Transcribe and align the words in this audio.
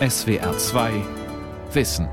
SWR 0.00 0.58
2 0.58 0.90
Wissen. 1.72 2.08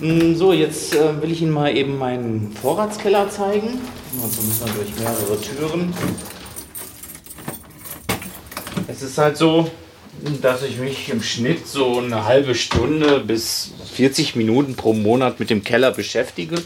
Mm, 0.00 0.34
so, 0.34 0.52
jetzt 0.52 0.92
äh, 0.92 1.22
will 1.22 1.30
ich 1.30 1.40
Ihnen 1.40 1.52
mal 1.52 1.76
eben 1.76 1.98
meinen 1.98 2.52
Vorratskeller 2.60 3.30
zeigen. 3.30 3.80
Also 4.20 4.42
müssen 4.42 4.66
wir 4.66 4.74
durch 4.74 4.98
mehrere 4.98 5.40
Türen. 5.40 5.94
Es 8.88 9.02
ist 9.02 9.18
halt 9.18 9.36
so, 9.36 9.70
dass 10.42 10.64
ich 10.64 10.78
mich 10.78 11.10
im 11.10 11.22
Schnitt 11.22 11.68
so 11.68 11.98
eine 11.98 12.24
halbe 12.24 12.56
Stunde 12.56 13.20
bis 13.20 13.70
40 13.92 14.34
Minuten 14.34 14.74
pro 14.74 14.94
Monat 14.94 15.38
mit 15.38 15.48
dem 15.48 15.62
Keller 15.62 15.92
beschäftige. 15.92 16.56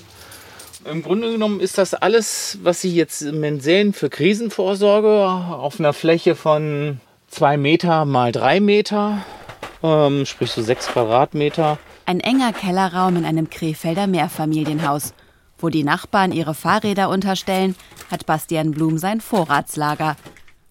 Im 0.85 1.03
Grunde 1.03 1.31
genommen 1.31 1.61
ist 1.61 1.79
das 1.79 1.95
alles, 1.95 2.59
was 2.63 2.81
Sie 2.81 2.93
jetzt 2.93 3.21
sehen 3.21 3.93
für 3.93 4.11
Krisenvorsorge 4.11 5.09
auf 5.09 5.79
einer 5.79 5.93
Fläche 5.93 6.35
von 6.35 7.01
2 7.29 7.57
Meter 7.57 8.05
mal 8.05 8.33
3 8.33 8.59
Meter, 8.61 9.25
ähm, 9.83 10.27
sprich 10.27 10.51
so 10.51 10.61
6 10.61 10.89
Quadratmeter. 10.89 11.79
Ein 12.05 12.19
enger 12.19 12.53
Kellerraum 12.53 13.17
in 13.17 13.25
einem 13.25 13.49
Krefelder 13.49 14.09
Mehrfamilienhaus. 14.09 15.15
Wo 15.57 15.69
die 15.69 15.85
Nachbarn 15.85 16.33
ihre 16.33 16.55
Fahrräder 16.55 17.09
unterstellen, 17.11 17.77
hat 18.11 18.27
Bastian 18.27 18.73
Blum 18.73 18.99
sein 18.99 19.21
Vorratslager. 19.21 20.17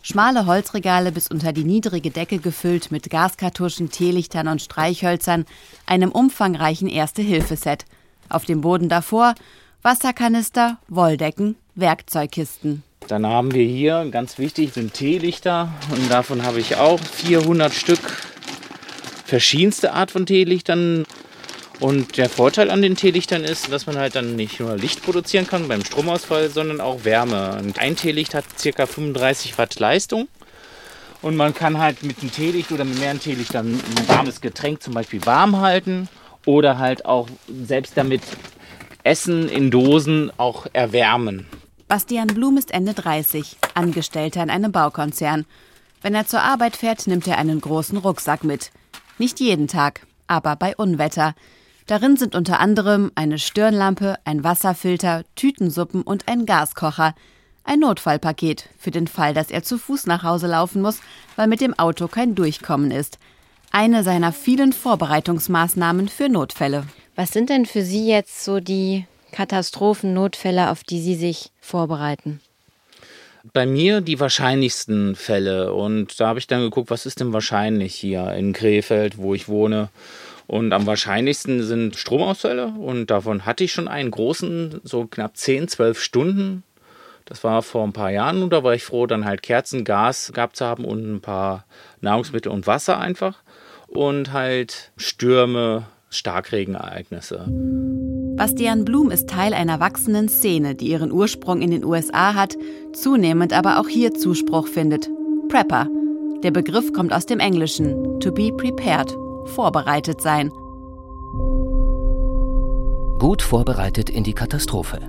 Schmale 0.02 0.46
Holzregale 0.46 1.14
bis 1.14 1.30
unter 1.30 1.54
die 1.54 1.64
niedrige 1.64 2.12
Decke 2.12 2.40
gefüllt 2.40 2.92
mit 2.92 3.10
Gaskartuschen, 3.10 3.92
Teelichtern 3.92 4.50
und 4.50 4.62
Streichhölzern, 4.62 5.46
einem 5.86 6.12
umfangreichen 6.12 6.90
Erste-Hilfe-Set. 6.90 7.86
Auf 8.28 8.44
dem 8.44 8.62
Boden 8.62 8.90
davor 8.90 9.36
Wasserkanister, 9.84 10.78
Wolldecken, 10.90 11.56
Werkzeugkisten. 11.74 12.84
Dann 13.08 13.26
haben 13.26 13.52
wir 13.52 13.66
hier, 13.66 14.08
ganz 14.12 14.38
wichtig, 14.38 14.74
sind 14.74 14.94
Teelichter. 14.94 15.74
Und 15.90 16.12
davon 16.12 16.44
habe 16.44 16.60
ich 16.60 16.76
auch 16.76 17.00
400 17.00 17.74
Stück. 17.74 18.00
Verschiedenste 19.26 19.94
Art 19.94 20.12
von 20.12 20.28
Teelichtern. 20.28 21.06
Und 21.80 22.18
der 22.18 22.30
Vorteil 22.30 22.70
an 22.70 22.84
den 22.84 22.96
Teelichtern 22.96 23.44
ist, 23.44 23.72
dass 23.72 23.88
man 23.88 23.98
halt 23.98 24.16
dann 24.16 24.36
nicht 24.36 24.60
nur 24.60 24.78
Licht 24.78 25.02
produzieren 25.02 25.48
kann 25.48 25.68
beim 25.68 25.84
Stromausfall, 25.84 26.50
sondern 26.52 26.80
auch 26.80 27.04
Wärme. 27.04 27.58
Und 27.58 27.80
ein 27.80 27.96
Teelicht 27.96 28.36
hat 28.36 28.46
ca. 28.62 28.86
35 28.86 29.58
Watt 29.58 29.80
Leistung. 29.80 30.28
Und 31.24 31.36
man 31.36 31.56
kann 31.56 31.80
halt 31.80 32.04
mit 32.04 32.20
einem 32.22 32.32
Teelicht 32.32 32.72
oder 32.72 32.86
mit 32.86 33.00
mehreren 33.00 33.20
Teelichtern 33.20 33.74
ein 33.74 34.08
warmes 34.08 34.42
Getränk 34.42 34.84
zum 34.84 34.94
Beispiel 34.94 35.26
warm 35.26 35.60
halten. 35.60 36.08
Oder 36.46 36.78
halt 36.78 37.06
auch 37.06 37.28
selbst 37.66 37.94
damit 37.96 38.22
Essen 39.04 39.50
in 39.50 39.72
Dosen 39.72 40.32
auch 40.38 40.68
erwärmen. 40.74 41.48
Bastian 41.88 42.28
Blum 42.28 42.58
ist 42.58 42.72
Ende 42.72 42.94
30, 42.94 43.58
Angestellter 43.74 44.42
in 44.44 44.50
einem 44.50 44.72
Baukonzern. 44.72 45.46
Wenn 46.02 46.16
er 46.16 46.26
zur 46.26 46.42
Arbeit 46.42 46.76
fährt, 46.76 47.06
nimmt 47.08 47.28
er 47.28 47.38
einen 47.38 47.60
großen 47.62 47.98
Rucksack 47.98 48.44
mit. 48.44 48.72
Nicht 49.18 49.40
jeden 49.40 49.68
Tag, 49.68 50.08
aber 50.28 50.56
bei 50.56 50.76
Unwetter. 50.76 51.36
Darin 51.88 52.16
sind 52.16 52.36
unter 52.36 52.60
anderem 52.60 53.12
eine 53.16 53.38
Stirnlampe, 53.38 54.18
ein 54.24 54.44
Wasserfilter, 54.44 55.24
Tütensuppen 55.36 56.02
und 56.04 56.28
ein 56.28 56.46
Gaskocher. 56.46 57.14
Ein 57.64 57.80
Notfallpaket 57.80 58.70
für 58.80 58.92
den 58.92 59.08
Fall, 59.08 59.34
dass 59.34 59.52
er 59.52 59.64
zu 59.64 59.78
Fuß 59.78 60.08
nach 60.08 60.24
Hause 60.24 60.48
laufen 60.48 60.82
muss, 60.82 61.02
weil 61.36 61.48
mit 61.48 61.62
dem 61.62 61.78
Auto 61.78 62.08
kein 62.08 62.36
Durchkommen 62.36 62.92
ist. 62.92 63.20
Eine 63.72 64.04
seiner 64.04 64.32
vielen 64.32 64.74
Vorbereitungsmaßnahmen 64.74 66.08
für 66.08 66.30
Notfälle. 66.30 66.86
Was 67.22 67.30
sind 67.30 67.52
denn 67.52 67.68
für 67.68 67.84
Sie 67.84 68.08
jetzt 68.08 68.44
so 68.44 68.60
die 68.60 69.06
Katastrophennotfälle, 69.32 70.72
auf 70.72 70.84
die 70.84 71.00
Sie 71.00 71.14
sich 71.14 71.52
vorbereiten? 71.62 72.42
Bei 73.54 73.68
mir 73.68 74.02
die 74.02 74.20
wahrscheinlichsten 74.20 75.16
Fälle. 75.16 75.72
Und 75.72 76.20
da 76.20 76.30
habe 76.30 76.40
ich 76.40 76.48
dann 76.48 76.62
geguckt, 76.62 76.90
was 76.90 77.06
ist 77.06 77.20
denn 77.20 77.32
wahrscheinlich 77.32 77.94
hier 77.94 78.34
in 78.34 78.54
Krefeld, 78.54 79.20
wo 79.20 79.36
ich 79.36 79.48
wohne. 79.48 79.90
Und 80.48 80.74
am 80.74 80.88
wahrscheinlichsten 80.88 81.62
sind 81.62 81.96
Stromausfälle. 81.96 82.74
Und 82.80 83.12
davon 83.12 83.46
hatte 83.46 83.66
ich 83.66 83.72
schon 83.72 83.88
einen 83.88 84.10
großen, 84.10 84.82
so 84.84 85.06
knapp 85.06 85.38
10, 85.38 85.68
12 85.68 86.02
Stunden. 86.02 86.64
Das 87.26 87.44
war 87.44 87.62
vor 87.62 87.84
ein 87.84 87.94
paar 87.94 88.10
Jahren 88.10 88.42
und 88.42 88.52
da 88.52 88.64
war 88.64 88.74
ich 88.74 88.84
froh, 88.84 89.06
dann 89.06 89.26
halt 89.26 89.44
Kerzen, 89.44 89.84
Gas 89.84 90.32
gehabt 90.34 90.56
zu 90.56 90.66
haben 90.66 90.86
und 90.86 91.18
ein 91.18 91.22
paar 91.22 91.66
Nahrungsmittel 92.00 92.52
und 92.52 92.66
Wasser 92.66 93.00
einfach. 93.00 93.44
Und 93.86 94.34
halt 94.34 94.92
Stürme, 94.98 95.86
Starkregenereignisse. 96.12 97.46
Bastian 98.36 98.86
Blum 98.86 99.12
ist 99.12 99.30
Teil 99.30 99.54
einer 99.54 99.80
wachsenden 99.80 100.28
Szene, 100.28 100.76
die 100.76 100.88
ihren 100.88 101.12
Ursprung 101.12 101.62
in 101.62 101.72
den 101.72 101.86
USA 101.86 102.36
hat, 102.36 102.58
zunehmend 102.94 103.54
aber 103.54 103.80
auch 103.80 103.88
hier 103.88 104.14
Zuspruch 104.14 104.68
findet. 104.68 105.10
Prepper. 105.50 105.88
Der 106.44 106.52
Begriff 106.52 106.92
kommt 106.94 107.14
aus 107.14 107.26
dem 107.26 107.40
Englischen. 107.40 108.20
To 108.20 108.32
be 108.32 108.52
prepared. 108.52 109.16
Vorbereitet 109.46 110.22
sein. 110.22 110.50
Gut 113.20 113.42
vorbereitet 113.42 114.10
in 114.10 114.24
die 114.24 114.34
Katastrophe. 114.34 115.00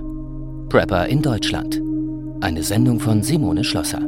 Prepper 0.69 1.07
in 1.07 1.21
Deutschland. 1.21 1.81
Eine 2.41 2.63
Sendung 2.63 2.99
von 2.99 3.23
Simone 3.23 3.63
Schlosser. 3.63 4.01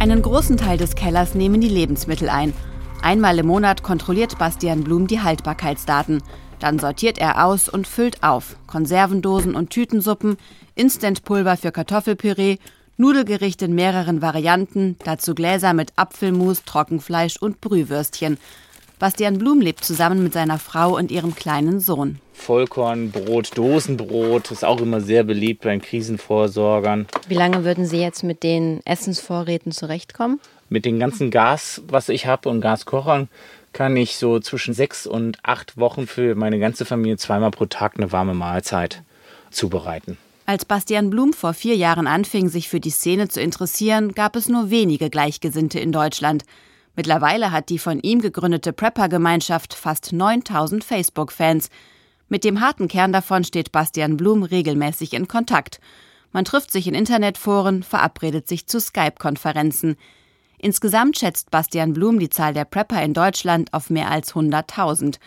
Einen 0.00 0.22
großen 0.22 0.56
Teil 0.56 0.78
des 0.78 0.94
Kellers 0.94 1.34
nehmen 1.34 1.60
die 1.60 1.68
Lebensmittel 1.68 2.28
ein 2.28 2.54
Einmal 3.02 3.38
im 3.38 3.46
Monat 3.46 3.82
kontrolliert 3.82 4.38
Bastian 4.38 4.84
Blum 4.84 5.06
die 5.06 5.20
Haltbarkeitsdaten. 5.20 6.22
Dann 6.58 6.78
sortiert 6.78 7.18
er 7.18 7.44
aus 7.44 7.68
und 7.68 7.86
füllt 7.86 8.22
auf. 8.22 8.56
Konservendosen 8.66 9.54
und 9.54 9.70
Tütensuppen, 9.70 10.36
Instantpulver 10.74 11.56
für 11.56 11.70
Kartoffelpüree, 11.72 12.56
Nudelgerichte 12.96 13.66
in 13.66 13.76
mehreren 13.76 14.20
Varianten, 14.20 14.96
dazu 15.04 15.36
Gläser 15.36 15.72
mit 15.72 15.92
Apfelmus, 15.94 16.64
Trockenfleisch 16.64 17.36
und 17.36 17.60
Brühwürstchen. 17.60 18.38
Bastian 18.98 19.38
Blum 19.38 19.60
lebt 19.60 19.84
zusammen 19.84 20.24
mit 20.24 20.32
seiner 20.32 20.58
Frau 20.58 20.96
und 20.96 21.12
ihrem 21.12 21.36
kleinen 21.36 21.78
Sohn. 21.78 22.18
Vollkornbrot, 22.32 23.56
Dosenbrot 23.56 24.50
ist 24.50 24.64
auch 24.64 24.80
immer 24.80 25.00
sehr 25.00 25.22
beliebt 25.22 25.62
bei 25.62 25.78
Krisenvorsorgern. 25.78 27.06
Wie 27.28 27.34
lange 27.34 27.64
würden 27.64 27.86
Sie 27.86 28.00
jetzt 28.00 28.24
mit 28.24 28.42
den 28.42 28.80
Essensvorräten 28.84 29.70
zurechtkommen? 29.70 30.40
Mit 30.68 30.84
dem 30.84 30.98
ganzen 30.98 31.30
Gas, 31.30 31.82
was 31.88 32.08
ich 32.08 32.26
habe 32.26 32.48
und 32.48 32.60
Gaskochern, 32.60 33.28
kann 33.72 33.96
ich 33.96 34.16
so 34.16 34.40
zwischen 34.40 34.74
sechs 34.74 35.06
und 35.06 35.38
acht 35.42 35.76
Wochen 35.76 36.06
für 36.06 36.34
meine 36.34 36.58
ganze 36.58 36.84
Familie 36.84 37.16
zweimal 37.16 37.50
pro 37.50 37.66
Tag 37.66 37.94
eine 37.96 38.12
warme 38.12 38.34
Mahlzeit 38.34 39.02
zubereiten. 39.50 40.18
Als 40.46 40.64
Bastian 40.64 41.10
Blum 41.10 41.32
vor 41.32 41.52
vier 41.52 41.76
Jahren 41.76 42.06
anfing, 42.06 42.48
sich 42.48 42.68
für 42.68 42.80
die 42.80 42.90
Szene 42.90 43.28
zu 43.28 43.40
interessieren, 43.40 44.12
gab 44.12 44.34
es 44.34 44.48
nur 44.48 44.70
wenige 44.70 45.10
Gleichgesinnte 45.10 45.78
in 45.78 45.92
Deutschland. 45.92 46.44
Mittlerweile 46.96 47.52
hat 47.52 47.68
die 47.68 47.78
von 47.78 48.00
ihm 48.00 48.20
gegründete 48.20 48.72
Prepper-Gemeinschaft 48.72 49.74
fast 49.74 50.12
9000 50.12 50.82
Facebook-Fans. 50.82 51.68
Mit 52.28 52.44
dem 52.44 52.60
harten 52.60 52.88
Kern 52.88 53.12
davon 53.12 53.44
steht 53.44 53.72
Bastian 53.72 54.16
Blum 54.16 54.42
regelmäßig 54.42 55.12
in 55.12 55.28
Kontakt. 55.28 55.80
Man 56.32 56.44
trifft 56.44 56.72
sich 56.72 56.86
in 56.86 56.94
Internetforen, 56.94 57.82
verabredet 57.82 58.48
sich 58.48 58.66
zu 58.66 58.80
Skype-Konferenzen. 58.80 59.96
Insgesamt 60.58 61.18
schätzt 61.18 61.50
Bastian 61.50 61.92
Blum 61.92 62.18
die 62.18 62.30
Zahl 62.30 62.52
der 62.52 62.64
Prepper 62.64 63.02
in 63.02 63.14
Deutschland 63.14 63.72
auf 63.72 63.90
mehr 63.90 64.10
als 64.10 64.34
100.000. 64.34 65.18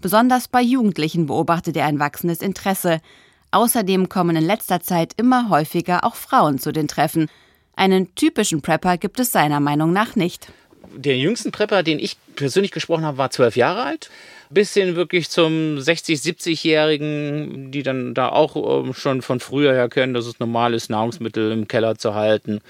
Besonders 0.00 0.48
bei 0.48 0.62
Jugendlichen 0.62 1.26
beobachtet 1.26 1.76
er 1.76 1.86
ein 1.86 1.98
wachsendes 1.98 2.40
Interesse. 2.40 3.00
Außerdem 3.50 4.08
kommen 4.08 4.34
in 4.34 4.44
letzter 4.44 4.80
Zeit 4.80 5.12
immer 5.18 5.50
häufiger 5.50 6.04
auch 6.04 6.14
Frauen 6.14 6.58
zu 6.58 6.72
den 6.72 6.88
Treffen. 6.88 7.28
Einen 7.76 8.14
typischen 8.14 8.62
Prepper 8.62 8.96
gibt 8.96 9.20
es 9.20 9.30
seiner 9.30 9.60
Meinung 9.60 9.92
nach 9.92 10.16
nicht. 10.16 10.48
Der 10.94 11.16
jüngsten 11.16 11.52
Prepper, 11.52 11.82
den 11.82 11.98
ich 11.98 12.16
persönlich 12.34 12.72
gesprochen 12.72 13.04
habe, 13.04 13.18
war 13.18 13.30
zwölf 13.30 13.56
Jahre 13.56 13.82
alt. 13.82 14.10
Bis 14.50 14.74
hin 14.74 14.96
wirklich 14.96 15.30
zum 15.30 15.78
60-, 15.78 16.22
70-Jährigen, 16.22 17.70
die 17.70 17.82
dann 17.82 18.14
da 18.14 18.30
auch 18.30 18.84
ähm, 18.84 18.92
schon 18.94 19.22
von 19.22 19.38
früher 19.40 19.72
her 19.72 19.88
kennen, 19.88 20.14
dass 20.14 20.26
es 20.26 20.40
normal 20.40 20.74
ist, 20.74 20.90
Nahrungsmittel 20.90 21.52
im 21.52 21.68
Keller 21.68 21.96
zu 21.96 22.14
halten 22.14 22.60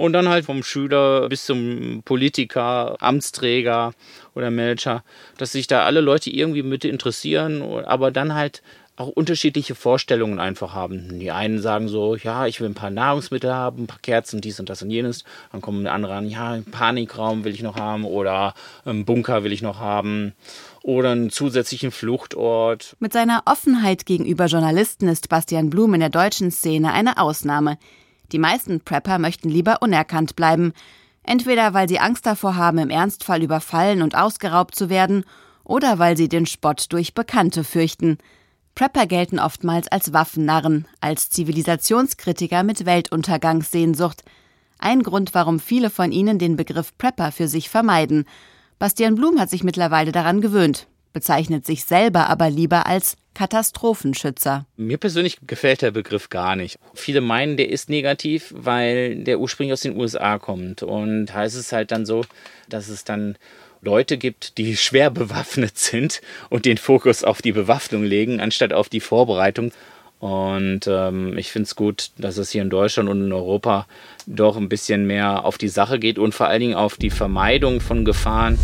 und 0.00 0.14
dann 0.14 0.30
halt 0.30 0.46
vom 0.46 0.62
Schüler 0.62 1.28
bis 1.28 1.44
zum 1.44 2.02
Politiker, 2.06 2.96
Amtsträger 3.00 3.92
oder 4.34 4.50
Manager, 4.50 5.04
dass 5.36 5.52
sich 5.52 5.66
da 5.66 5.84
alle 5.84 6.00
Leute 6.00 6.30
irgendwie 6.30 6.62
mit 6.62 6.86
interessieren, 6.86 7.62
aber 7.84 8.10
dann 8.10 8.34
halt 8.34 8.62
auch 8.96 9.08
unterschiedliche 9.08 9.74
Vorstellungen 9.74 10.40
einfach 10.40 10.72
haben. 10.74 11.18
Die 11.18 11.30
einen 11.30 11.58
sagen 11.58 11.88
so, 11.88 12.16
ja, 12.16 12.46
ich 12.46 12.60
will 12.60 12.68
ein 12.68 12.74
paar 12.74 12.90
Nahrungsmittel 12.90 13.52
haben, 13.52 13.82
ein 13.82 13.86
paar 13.86 13.98
Kerzen, 14.00 14.40
dies 14.40 14.58
und 14.58 14.70
das 14.70 14.82
und 14.82 14.90
jenes. 14.90 15.24
Dann 15.52 15.60
kommen 15.60 15.86
andere 15.86 16.14
an, 16.14 16.28
ja, 16.28 16.52
einen 16.52 16.64
Panikraum 16.64 17.44
will 17.44 17.52
ich 17.52 17.62
noch 17.62 17.76
haben 17.76 18.04
oder 18.04 18.54
einen 18.86 19.04
Bunker 19.04 19.44
will 19.44 19.52
ich 19.52 19.62
noch 19.62 19.80
haben 19.80 20.32
oder 20.82 21.10
einen 21.10 21.28
zusätzlichen 21.28 21.90
Fluchtort. 21.90 22.96
Mit 23.00 23.12
seiner 23.12 23.42
Offenheit 23.44 24.06
gegenüber 24.06 24.46
Journalisten 24.46 25.08
ist 25.08 25.28
Bastian 25.28 25.68
Blum 25.68 25.92
in 25.92 26.00
der 26.00 26.08
deutschen 26.08 26.50
Szene 26.50 26.92
eine 26.92 27.18
Ausnahme. 27.18 27.76
Die 28.32 28.38
meisten 28.38 28.80
Prepper 28.80 29.18
möchten 29.18 29.48
lieber 29.48 29.82
unerkannt 29.82 30.36
bleiben, 30.36 30.72
entweder 31.22 31.74
weil 31.74 31.88
sie 31.88 31.98
Angst 31.98 32.26
davor 32.26 32.56
haben, 32.56 32.78
im 32.78 32.90
Ernstfall 32.90 33.42
überfallen 33.42 34.02
und 34.02 34.16
ausgeraubt 34.16 34.74
zu 34.74 34.88
werden, 34.88 35.24
oder 35.64 35.98
weil 35.98 36.16
sie 36.16 36.28
den 36.28 36.46
Spott 36.46 36.86
durch 36.90 37.14
Bekannte 37.14 37.64
fürchten. 37.64 38.18
Prepper 38.74 39.06
gelten 39.06 39.38
oftmals 39.38 39.88
als 39.88 40.12
Waffennarren, 40.12 40.86
als 41.00 41.30
Zivilisationskritiker 41.30 42.62
mit 42.62 42.86
Weltuntergangssehnsucht. 42.86 44.22
Ein 44.78 45.02
Grund, 45.02 45.34
warum 45.34 45.60
viele 45.60 45.90
von 45.90 46.12
ihnen 46.12 46.38
den 46.38 46.56
Begriff 46.56 46.96
Prepper 46.96 47.32
für 47.32 47.46
sich 47.46 47.68
vermeiden. 47.68 48.24
Bastian 48.78 49.16
Blum 49.16 49.38
hat 49.38 49.50
sich 49.50 49.62
mittlerweile 49.62 50.12
daran 50.12 50.40
gewöhnt, 50.40 50.86
bezeichnet 51.12 51.66
sich 51.66 51.84
selber 51.84 52.30
aber 52.30 52.48
lieber 52.48 52.86
als 52.86 53.16
Katastrophenschützer. 53.34 54.66
Mir 54.76 54.98
persönlich 54.98 55.38
gefällt 55.46 55.82
der 55.82 55.90
Begriff 55.90 56.28
gar 56.28 56.56
nicht. 56.56 56.78
Viele 56.94 57.20
meinen, 57.20 57.56
der 57.56 57.68
ist 57.70 57.88
negativ, 57.88 58.52
weil 58.56 59.24
der 59.24 59.40
ursprünglich 59.40 59.72
aus 59.72 59.80
den 59.80 59.96
USA 59.96 60.38
kommt. 60.38 60.82
Und 60.82 61.32
heißt 61.32 61.56
es 61.56 61.72
halt 61.72 61.90
dann 61.90 62.06
so, 62.06 62.24
dass 62.68 62.88
es 62.88 63.04
dann 63.04 63.36
Leute 63.82 64.18
gibt, 64.18 64.58
die 64.58 64.76
schwer 64.76 65.10
bewaffnet 65.10 65.78
sind 65.78 66.20
und 66.48 66.64
den 66.64 66.78
Fokus 66.78 67.24
auf 67.24 67.42
die 67.42 67.52
Bewaffnung 67.52 68.04
legen, 68.04 68.40
anstatt 68.40 68.72
auf 68.72 68.88
die 68.88 69.00
Vorbereitung. 69.00 69.72
Und 70.18 70.86
ähm, 70.86 71.38
ich 71.38 71.50
finde 71.50 71.64
es 71.64 71.76
gut, 71.76 72.10
dass 72.18 72.36
es 72.36 72.50
hier 72.50 72.60
in 72.60 72.68
Deutschland 72.68 73.08
und 73.08 73.24
in 73.24 73.32
Europa 73.32 73.86
doch 74.26 74.58
ein 74.58 74.68
bisschen 74.68 75.06
mehr 75.06 75.46
auf 75.46 75.56
die 75.56 75.68
Sache 75.68 75.98
geht 75.98 76.18
und 76.18 76.34
vor 76.34 76.46
allen 76.46 76.60
Dingen 76.60 76.74
auf 76.74 76.96
die 76.96 77.08
Vermeidung 77.08 77.80
von 77.80 78.04
Gefahren. 78.04 78.58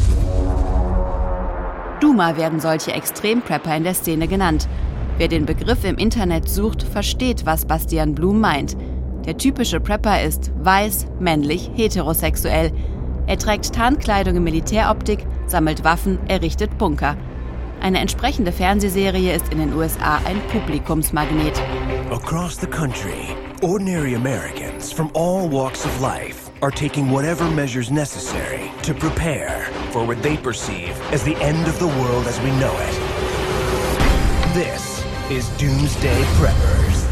Duma 2.00 2.36
werden 2.36 2.60
solche 2.60 2.92
Extremprepper 2.92 3.74
in 3.74 3.84
der 3.84 3.94
Szene 3.94 4.28
genannt. 4.28 4.68
Wer 5.16 5.28
den 5.28 5.46
Begriff 5.46 5.82
im 5.84 5.96
Internet 5.96 6.48
sucht, 6.48 6.82
versteht, 6.82 7.46
was 7.46 7.64
Bastian 7.64 8.14
Blum 8.14 8.38
meint. 8.38 8.76
Der 9.24 9.38
typische 9.38 9.80
Prepper 9.80 10.22
ist 10.22 10.52
weiß, 10.58 11.06
männlich, 11.18 11.70
heterosexuell. 11.74 12.70
Er 13.26 13.38
trägt 13.38 13.74
Tarnkleidung 13.74 14.36
in 14.36 14.44
Militäroptik, 14.44 15.26
sammelt 15.46 15.84
Waffen, 15.84 16.18
errichtet 16.28 16.76
Bunker. 16.76 17.16
Eine 17.80 17.98
entsprechende 18.00 18.52
Fernsehserie 18.52 19.34
ist 19.34 19.50
in 19.50 19.58
den 19.58 19.74
USA 19.74 20.16
ein 20.26 20.40
Publikumsmagnet. 20.52 21.60
Across 22.10 22.60
the 22.60 22.66
country, 22.66 23.34
ordinary 23.62 24.14
Americans 24.14 24.92
from 24.92 25.10
all 25.14 25.48
walks 25.48 25.84
of 25.84 26.00
life 26.00 26.50
are 26.62 26.70
taking 26.70 27.10
whatever 27.10 27.50
measures 27.50 27.90
necessary 27.90 28.70
to 28.82 28.92
prepare 28.94 29.66
for 29.96 30.06
what 30.06 30.22
they 30.22 30.36
perceive 30.36 30.92
as 31.10 31.24
the 31.24 31.34
end 31.40 31.66
of 31.66 31.78
the 31.78 31.86
world 31.86 32.26
as 32.26 32.38
we 32.42 32.50
know 32.60 32.74
it. 32.86 32.94
This 34.52 35.02
is 35.30 35.48
Doomsday 35.56 36.22
Preppers. 36.38 37.06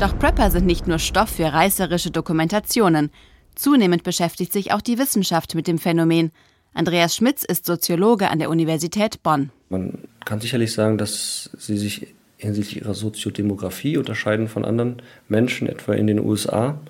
Doch 0.00 0.18
Prepper 0.18 0.50
sind 0.50 0.66
nicht 0.66 0.88
nur 0.88 0.98
Stoff 0.98 1.30
für 1.30 1.52
reißerische 1.52 2.10
Dokumentationen. 2.10 3.10
Zunehmend 3.54 4.02
beschäftigt 4.02 4.52
sich 4.52 4.72
auch 4.72 4.80
die 4.80 4.98
Wissenschaft 4.98 5.54
mit 5.54 5.68
dem 5.68 5.78
Phänomen. 5.78 6.32
Andreas 6.74 7.14
Schmitz 7.14 7.44
ist 7.44 7.66
Soziologe 7.66 8.30
an 8.30 8.40
der 8.40 8.50
Universität 8.50 9.22
Bonn. 9.22 9.52
Man 9.68 10.08
kann 10.24 10.40
sicherlich 10.40 10.72
sagen, 10.72 10.98
dass 10.98 11.50
sie 11.56 11.78
sich 11.78 12.14
hinsichtlich 12.36 12.82
ihrer 12.82 12.94
Soziodemografie 12.94 13.96
unterscheiden 13.96 14.48
von 14.48 14.64
anderen 14.64 15.02
Menschen, 15.28 15.68
etwa 15.68 15.92
in 15.92 16.08
den 16.08 16.18
USA. 16.18 16.80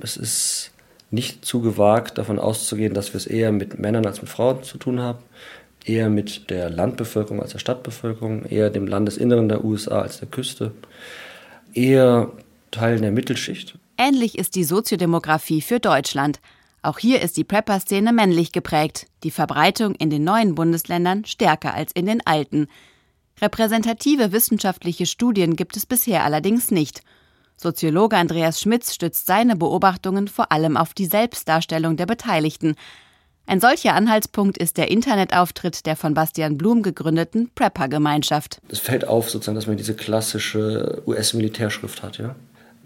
Es 0.00 0.16
ist 0.16 0.72
nicht 1.10 1.44
zu 1.44 1.60
gewagt, 1.60 2.18
davon 2.18 2.38
auszugehen, 2.38 2.94
dass 2.94 3.12
wir 3.12 3.16
es 3.16 3.26
eher 3.26 3.52
mit 3.52 3.78
Männern 3.78 4.06
als 4.06 4.22
mit 4.22 4.30
Frauen 4.30 4.62
zu 4.62 4.78
tun 4.78 5.00
haben, 5.00 5.18
eher 5.84 6.08
mit 6.08 6.50
der 6.50 6.70
Landbevölkerung 6.70 7.40
als 7.40 7.52
der 7.52 7.58
Stadtbevölkerung, 7.58 8.44
eher 8.44 8.70
dem 8.70 8.86
Landesinneren 8.86 9.48
der 9.48 9.64
USA 9.64 10.02
als 10.02 10.20
der 10.20 10.28
Küste, 10.28 10.72
eher 11.74 12.30
Teilen 12.70 13.02
der 13.02 13.12
Mittelschicht. 13.12 13.78
Ähnlich 13.98 14.38
ist 14.38 14.54
die 14.54 14.64
Soziodemografie 14.64 15.60
für 15.60 15.80
Deutschland. 15.80 16.40
Auch 16.82 16.98
hier 16.98 17.20
ist 17.20 17.36
die 17.36 17.44
Prepper-Szene 17.44 18.12
männlich 18.12 18.52
geprägt, 18.52 19.06
die 19.24 19.30
Verbreitung 19.30 19.94
in 19.96 20.08
den 20.08 20.24
neuen 20.24 20.54
Bundesländern 20.54 21.24
stärker 21.26 21.74
als 21.74 21.92
in 21.92 22.06
den 22.06 22.26
alten. 22.26 22.68
Repräsentative 23.42 24.32
wissenschaftliche 24.32 25.06
Studien 25.06 25.56
gibt 25.56 25.76
es 25.76 25.84
bisher 25.86 26.24
allerdings 26.24 26.70
nicht. 26.70 27.02
Soziologe 27.62 28.16
Andreas 28.16 28.58
Schmitz 28.58 28.94
stützt 28.94 29.26
seine 29.26 29.54
Beobachtungen 29.54 30.28
vor 30.28 30.50
allem 30.50 30.78
auf 30.78 30.94
die 30.94 31.04
Selbstdarstellung 31.04 31.98
der 31.98 32.06
Beteiligten. 32.06 32.74
Ein 33.44 33.60
solcher 33.60 33.94
Anhaltspunkt 33.94 34.56
ist 34.56 34.78
der 34.78 34.90
Internetauftritt 34.90 35.84
der 35.84 35.94
von 35.94 36.14
Bastian 36.14 36.56
Blum 36.56 36.82
gegründeten 36.82 37.50
Prepper-Gemeinschaft. 37.54 38.62
Es 38.70 38.78
fällt 38.78 39.06
auf, 39.06 39.28
sozusagen, 39.28 39.56
dass 39.56 39.66
man 39.66 39.76
diese 39.76 39.92
klassische 39.92 41.02
US-Militärschrift 41.06 42.02
hat, 42.02 42.16
ja. 42.16 42.34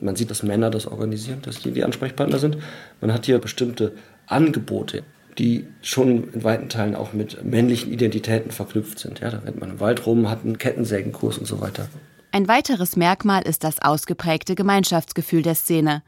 Man 0.01 0.17
sieht, 0.17 0.33
dass 0.33 0.43
Männer 0.43 0.71
das 0.71 0.89
organisieren, 0.89 1.41
dass 1.43 1.61
die 1.61 1.71
die 1.71 1.85
Ansprechpartner 1.85 2.41
sind. 2.41 2.59
Man 3.01 3.13
hat 3.13 3.27
hier 3.27 3.39
bestimmte 3.39 3.93
Angebote, 4.27 5.05
die 5.39 5.69
schon 5.83 6.33
in 6.33 6.43
weiten 6.43 6.69
Teilen 6.69 6.97
auch 6.97 7.13
mit 7.13 7.45
männlichen 7.45 7.93
Identitäten 7.93 8.51
verknüpft 8.51 8.99
sind. 8.99 9.21
Ja, 9.21 9.31
da 9.31 9.39
rennt 9.39 9.61
man 9.61 9.71
im 9.71 9.79
Wald 9.79 10.05
rum, 10.05 10.29
hat 10.29 10.43
einen 10.43 10.59
Kettensägenkurs 10.59 11.39
und 11.39 11.47
so 11.47 11.61
weiter. 11.61 11.87
Ein 12.35 12.49
weiteres 12.49 12.97
Merkmal 12.97 13.43
ist 13.43 13.63
das 13.63 13.81
ausgeprägte 13.81 14.57
Gemeinschaftsgefühl 14.57 15.43
der 15.43 15.55
Szene. 15.55 16.03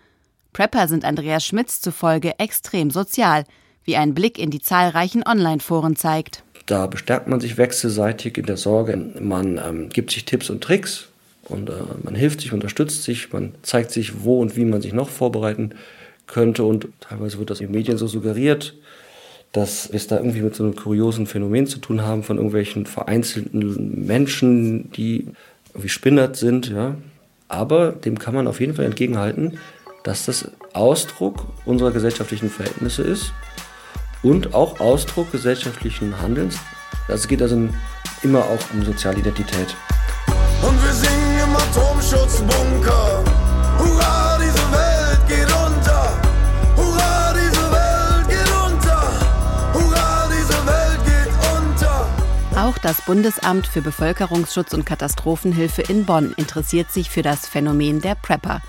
Prepper 0.52 0.88
sind 0.88 1.05
Andreas 1.05 1.46
Schmitz 1.46 1.81
zufolge 1.81 2.40
extrem 2.40 2.90
sozial, 2.90 3.44
wie 3.84 3.94
ein 3.94 4.12
Blick 4.12 4.37
in 4.37 4.50
die 4.50 4.58
zahlreichen 4.58 5.23
Online-Foren 5.25 5.94
zeigt. 5.94 6.43
Da 6.67 6.88
bestärkt 6.88 7.28
man 7.28 7.38
sich 7.38 7.58
wechselseitig 7.58 8.38
in 8.38 8.46
der 8.46 8.56
Sorge. 8.56 8.96
Man 9.20 9.61
ähm, 9.64 9.88
gibt 9.88 10.11
sich 10.11 10.25
Tipps 10.25 10.50
und 10.50 10.64
Tricks 10.64 11.11
und 11.44 11.70
äh, 11.70 11.75
man 12.02 12.17
hilft 12.17 12.40
sich, 12.40 12.52
unterstützt 12.52 13.05
sich, 13.05 13.32
man 13.32 13.55
zeigt 13.62 13.93
sich, 13.93 14.25
wo 14.25 14.40
und 14.40 14.56
wie 14.56 14.64
man 14.64 14.82
sich 14.82 14.93
noch 14.93 15.11
vorbereiten 15.11 15.76
könnte. 16.26 16.64
Und 16.64 16.88
teilweise 16.99 17.38
wird 17.38 17.50
das 17.50 17.61
in 17.61 17.69
den 17.69 17.76
Medien 17.76 17.99
so 17.99 18.08
suggeriert, 18.08 18.75
dass 19.52 19.93
wir 19.93 19.96
es 19.96 20.08
da 20.08 20.17
irgendwie 20.17 20.43
mit 20.43 20.56
so 20.56 20.64
einem 20.64 20.75
kuriosen 20.75 21.29
Phänomen 21.29 21.69
zu 21.69 21.79
tun 21.79 22.02
haben 22.02 22.25
von 22.25 22.38
irgendwelchen 22.38 22.84
vereinzelten 22.84 24.05
Menschen, 24.05 24.90
die 24.90 25.29
irgendwie 25.76 25.90
spinnert 25.90 26.37
sind. 26.37 26.69
Ja. 26.70 26.96
Aber 27.49 27.93
dem 27.93 28.19
kann 28.19 28.34
man 28.34 28.49
auf 28.49 28.61
jeden 28.61 28.75
Fall 28.75 28.87
entgegenhalten, 28.87 29.58
dass 30.02 30.25
das 30.25 30.50
Ausdruck 30.73 31.46
unserer 31.64 31.93
gesellschaftlichen 31.93 32.50
Verhältnisse 32.50 33.02
ist 33.02 33.32
und 34.23 34.55
auch 34.55 34.81
Ausdruck 34.81 35.31
gesellschaftlichen 35.31 36.20
Handelns. 36.20 36.58
Es 37.08 37.28
geht 37.28 37.43
also 37.43 37.69
immer 38.23 38.40
auch 38.40 38.58
um 38.73 38.84
soziale 38.84 39.19
Identität. 39.19 39.76
Und 40.62 40.82
wir 40.82 40.93
singen 40.93 41.40
im 41.44 41.56
Atomschutzbunker. 41.56 43.25
Auch 52.76 52.82
das 52.82 53.00
Bundesamt 53.00 53.67
für 53.67 53.81
Bevölkerungsschutz 53.81 54.75
und 54.75 54.84
Katastrophenhilfe 54.84 55.81
in 55.81 56.05
Bonn 56.05 56.34
interessiert 56.37 56.90
sich 56.93 57.08
für 57.08 57.23
das 57.23 57.49
Phänomen 57.49 58.03
der 58.03 58.17
Prepper. 58.17 58.60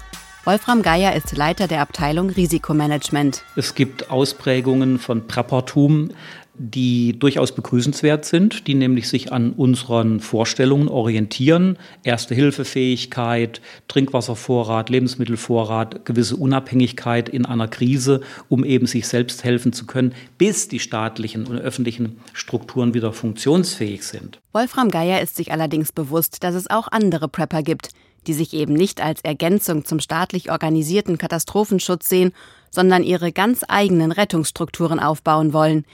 Wolfram 0.45 0.81
Geier 0.81 1.13
ist 1.13 1.35
Leiter 1.35 1.67
der 1.67 1.81
Abteilung 1.81 2.29
Risikomanagement. 2.29 3.43
Es 3.57 3.75
gibt 3.75 4.09
Ausprägungen 4.09 4.97
von 4.97 5.27
Preppertum, 5.27 6.11
die 6.59 7.17
durchaus 7.17 7.53
begrüßenswert 7.53 8.25
sind, 8.25 8.67
die 8.67 8.73
nämlich 8.73 9.07
sich 9.07 9.31
an 9.31 9.53
unseren 9.53 10.19
Vorstellungen 10.19 10.87
orientieren. 10.87 11.77
Erste-Hilfe-Fähigkeit, 12.03 13.61
Trinkwasservorrat, 13.87 14.89
Lebensmittelvorrat, 14.89 16.05
gewisse 16.05 16.35
Unabhängigkeit 16.35 17.29
in 17.29 17.45
einer 17.45 17.67
Krise, 17.67 18.21
um 18.49 18.63
eben 18.63 18.87
sich 18.87 19.07
selbst 19.07 19.43
helfen 19.43 19.73
zu 19.73 19.85
können, 19.85 20.13
bis 20.37 20.67
die 20.67 20.79
staatlichen 20.79 21.45
und 21.45 21.59
öffentlichen 21.59 22.19
Strukturen 22.33 22.93
wieder 22.93 23.13
funktionsfähig 23.13 24.03
sind. 24.03 24.39
Wolfram 24.53 24.89
Geier 24.89 25.21
ist 25.21 25.35
sich 25.35 25.51
allerdings 25.51 25.91
bewusst, 25.91 26.43
dass 26.43 26.55
es 26.55 26.69
auch 26.69 26.87
andere 26.91 27.27
Prepper 27.27 27.61
gibt, 27.61 27.89
die 28.25 28.33
sich 28.33 28.53
eben 28.53 28.73
nicht 28.73 29.01
als 29.01 29.21
Ergänzung 29.21 29.85
zum 29.85 29.99
staatlich 29.99 30.51
organisierten 30.51 31.17
Katastrophenschutz 31.17 32.09
sehen, 32.09 32.33
sondern 32.69 33.03
ihre 33.03 33.31
ganz 33.31 33.63
eigenen 33.67 34.11
Rettungsstrukturen 34.11 34.99
aufbauen 34.99 35.53
wollen. 35.53 35.85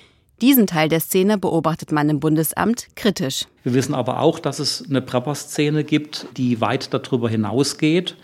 Diesen 0.42 0.68
Teil 0.68 0.90
der 0.90 1.00
Szene 1.00 1.38
beobachtet 1.38 1.92
man 1.92 2.10
im 2.10 2.20
Bundesamt 2.20 2.88
kritisch. 2.96 3.46
Wir 3.64 3.74
wissen 3.74 3.94
aber 3.94 4.20
auch, 4.20 4.40
dass 4.40 4.60
es 4.60 4.84
eine 4.90 5.02
Prepper-Szene 5.02 5.84
gibt, 5.84 6.28
die 6.38 6.60
weit 6.60 6.94
darüber 6.94 7.30
hinausgeht, 7.30 8.16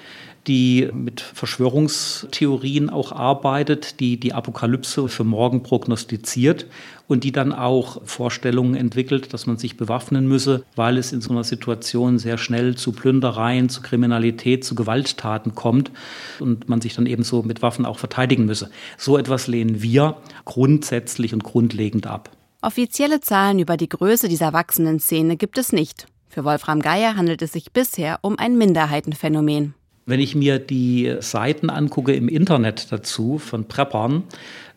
die 0.48 0.90
mit 0.94 1.22
Verschwörungstheorien 1.22 2.90
auch 2.90 3.12
arbeitet, 3.12 4.00
die 4.00 4.20
die 4.20 4.34
Apokalypse 4.34 5.08
für 5.08 5.24
morgen 5.24 5.64
prognostiziert 5.64 6.66
und 7.10 7.24
die 7.24 7.32
dann 7.32 7.52
auch 7.52 8.02
Vorstellungen 8.06 8.76
entwickelt, 8.76 9.34
dass 9.34 9.48
man 9.48 9.58
sich 9.58 9.76
bewaffnen 9.76 10.28
müsse, 10.28 10.64
weil 10.76 10.98
es 10.98 11.12
in 11.12 11.22
so 11.22 11.32
einer 11.32 11.44
Situation 11.44 12.20
sehr 12.20 12.38
schnell 12.38 12.76
zu 12.76 12.92
Plündereien, 12.92 13.68
zu 13.68 13.82
Kriminalität, 13.82 14.64
zu 14.64 14.76
Gewalttaten 14.76 15.56
kommt 15.56 15.92
und 16.40 16.70
man 16.70 16.82
sich 16.82 16.94
dann 16.94 17.08
eben 17.08 17.24
so 17.24 17.42
mit 17.42 17.64
Waffen 17.64 17.86
auch 17.88 17.98
verteidigen 17.98 18.46
müsse. 18.46 18.70
So 18.96 19.18
etwas 19.18 19.48
lehnen 19.48 19.82
wir 19.82 20.18
grundsätzlich 20.46 21.34
und 21.34 21.44
grundlegend 21.44 22.06
ab. 22.06 22.30
Offizielle 22.62 23.22
Zahlen 23.22 23.58
über 23.58 23.76
die 23.76 23.90
Größe 23.90 24.30
dieser 24.30 24.54
wachsenden 24.54 25.00
Szene 25.00 25.36
gibt 25.36 25.58
es 25.58 25.74
nicht. 25.74 26.06
Für 26.28 26.46
Wolfram 26.46 26.80
Geier 26.80 27.16
handelt 27.16 27.42
es 27.42 27.54
sich 27.54 27.72
bisher 27.74 28.20
um 28.22 28.38
ein 28.38 28.56
Minderheitenphänomen. 28.56 29.74
Wenn 30.06 30.20
ich 30.20 30.36
mir 30.36 30.60
die 30.60 31.16
Seiten 31.22 31.72
angucke 31.72 32.14
im 32.14 32.28
Internet 32.30 32.92
dazu 32.92 33.40
von 33.40 33.68
Preppern, 33.68 34.24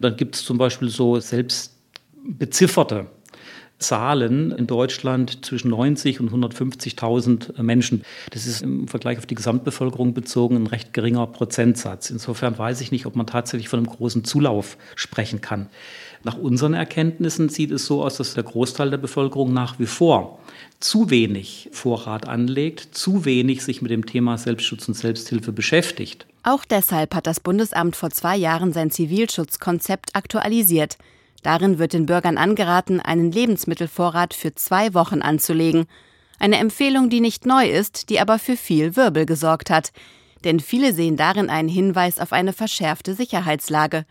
dann 0.00 0.16
gibt 0.16 0.36
es 0.36 0.44
zum 0.44 0.56
Beispiel 0.56 0.88
so 0.88 1.20
selbst 1.20 1.72
bezifferte 2.24 3.06
Zahlen 3.82 4.52
in 4.52 4.66
Deutschland 4.66 5.44
zwischen 5.44 5.70
90 5.70 6.20
und 6.20 6.30
150.000 6.30 7.60
Menschen. 7.62 8.04
Das 8.30 8.46
ist 8.46 8.62
im 8.62 8.88
Vergleich 8.88 9.18
auf 9.18 9.26
die 9.26 9.34
Gesamtbevölkerung 9.34 10.14
bezogen 10.14 10.56
ein 10.56 10.66
recht 10.66 10.92
geringer 10.92 11.26
Prozentsatz. 11.26 12.08
Insofern 12.10 12.56
weiß 12.56 12.80
ich 12.80 12.92
nicht, 12.92 13.06
ob 13.06 13.16
man 13.16 13.26
tatsächlich 13.26 13.68
von 13.68 13.80
einem 13.80 13.88
großen 13.88 14.24
Zulauf 14.24 14.78
sprechen 14.94 15.40
kann. 15.40 15.68
Nach 16.24 16.38
unseren 16.38 16.74
Erkenntnissen 16.74 17.48
sieht 17.48 17.72
es 17.72 17.84
so 17.84 18.04
aus, 18.04 18.16
dass 18.16 18.34
der 18.34 18.44
Großteil 18.44 18.90
der 18.90 18.98
Bevölkerung 18.98 19.52
nach 19.52 19.80
wie 19.80 19.86
vor 19.86 20.38
zu 20.78 21.10
wenig 21.10 21.68
Vorrat 21.72 22.28
anlegt, 22.28 22.88
zu 22.92 23.24
wenig 23.24 23.64
sich 23.64 23.82
mit 23.82 23.90
dem 23.90 24.06
Thema 24.06 24.38
Selbstschutz 24.38 24.86
und 24.86 24.94
Selbsthilfe 24.94 25.52
beschäftigt. 25.52 26.26
Auch 26.44 26.64
deshalb 26.64 27.14
hat 27.14 27.26
das 27.26 27.40
Bundesamt 27.40 27.96
vor 27.96 28.10
zwei 28.10 28.36
Jahren 28.36 28.72
sein 28.72 28.90
Zivilschutzkonzept 28.92 30.14
aktualisiert. 30.14 30.98
Darin 31.42 31.78
wird 31.78 31.92
den 31.92 32.06
Bürgern 32.06 32.38
angeraten, 32.38 33.00
einen 33.00 33.32
Lebensmittelvorrat 33.32 34.32
für 34.32 34.54
zwei 34.54 34.94
Wochen 34.94 35.22
anzulegen. 35.22 35.86
Eine 36.38 36.58
Empfehlung, 36.58 37.10
die 37.10 37.20
nicht 37.20 37.46
neu 37.46 37.68
ist, 37.68 38.08
die 38.08 38.20
aber 38.20 38.38
für 38.38 38.56
viel 38.56 38.96
Wirbel 38.96 39.26
gesorgt 39.26 39.70
hat. 39.70 39.92
Denn 40.44 40.60
viele 40.60 40.92
sehen 40.92 41.16
darin 41.16 41.50
einen 41.50 41.68
Hinweis 41.68 42.18
auf 42.18 42.32
eine 42.32 42.52
verschärfte 42.52 43.14
Sicherheitslage. 43.14 44.04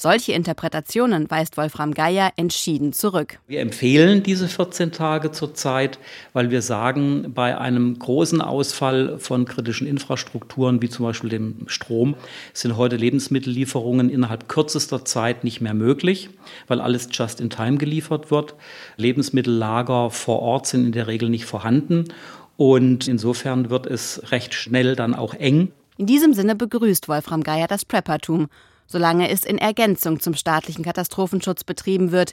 Solche 0.00 0.30
Interpretationen 0.30 1.28
weist 1.28 1.56
Wolfram 1.56 1.92
Geier 1.92 2.30
entschieden 2.36 2.92
zurück. 2.92 3.40
Wir 3.48 3.58
empfehlen 3.58 4.22
diese 4.22 4.46
14 4.46 4.92
Tage 4.92 5.32
zurzeit, 5.32 5.98
weil 6.32 6.52
wir 6.52 6.62
sagen, 6.62 7.32
bei 7.34 7.58
einem 7.58 7.98
großen 7.98 8.40
Ausfall 8.40 9.18
von 9.18 9.44
kritischen 9.44 9.88
Infrastrukturen, 9.88 10.80
wie 10.80 10.88
zum 10.88 11.04
Beispiel 11.04 11.30
dem 11.30 11.64
Strom, 11.66 12.14
sind 12.52 12.76
heute 12.76 12.94
Lebensmittellieferungen 12.94 14.08
innerhalb 14.08 14.48
kürzester 14.48 15.04
Zeit 15.04 15.42
nicht 15.42 15.60
mehr 15.60 15.74
möglich, 15.74 16.30
weil 16.68 16.80
alles 16.80 17.08
just 17.10 17.40
in 17.40 17.50
time 17.50 17.78
geliefert 17.78 18.30
wird. 18.30 18.54
Lebensmittellager 18.98 20.10
vor 20.10 20.38
Ort 20.42 20.68
sind 20.68 20.84
in 20.86 20.92
der 20.92 21.08
Regel 21.08 21.28
nicht 21.28 21.44
vorhanden. 21.44 22.04
Und 22.56 23.08
insofern 23.08 23.68
wird 23.68 23.86
es 23.86 24.30
recht 24.30 24.54
schnell 24.54 24.94
dann 24.94 25.16
auch 25.16 25.34
eng. 25.34 25.72
In 25.96 26.06
diesem 26.06 26.34
Sinne 26.34 26.54
begrüßt 26.54 27.08
Wolfram 27.08 27.42
Geier 27.42 27.66
das 27.66 27.84
Preppertum 27.84 28.46
solange 28.88 29.30
es 29.30 29.44
in 29.44 29.58
Ergänzung 29.58 30.18
zum 30.18 30.34
staatlichen 30.34 30.84
Katastrophenschutz 30.84 31.62
betrieben 31.62 32.10
wird, 32.10 32.32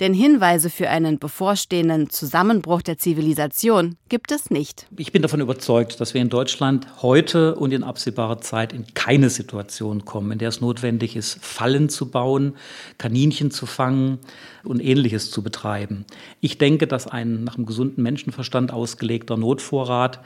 denn 0.00 0.12
Hinweise 0.12 0.70
für 0.70 0.88
einen 0.90 1.20
bevorstehenden 1.20 2.10
Zusammenbruch 2.10 2.82
der 2.82 2.98
Zivilisation 2.98 3.96
gibt 4.08 4.32
es 4.32 4.50
nicht. 4.50 4.88
Ich 4.96 5.12
bin 5.12 5.22
davon 5.22 5.40
überzeugt, 5.40 6.00
dass 6.00 6.14
wir 6.14 6.20
in 6.20 6.30
Deutschland 6.30 6.88
heute 7.00 7.54
und 7.54 7.72
in 7.72 7.84
absehbarer 7.84 8.40
Zeit 8.40 8.72
in 8.72 8.86
keine 8.94 9.30
Situation 9.30 10.04
kommen, 10.04 10.32
in 10.32 10.38
der 10.38 10.48
es 10.48 10.60
notwendig 10.60 11.14
ist, 11.14 11.38
Fallen 11.44 11.88
zu 11.88 12.10
bauen, 12.10 12.56
Kaninchen 12.98 13.52
zu 13.52 13.66
fangen 13.66 14.18
und 14.64 14.80
ähnliches 14.80 15.30
zu 15.30 15.44
betreiben. 15.44 16.06
Ich 16.40 16.58
denke, 16.58 16.88
dass 16.88 17.06
ein 17.06 17.44
nach 17.44 17.54
einem 17.54 17.66
gesunden 17.66 18.02
Menschenverstand 18.02 18.72
ausgelegter 18.72 19.36
Notvorrat 19.36 20.18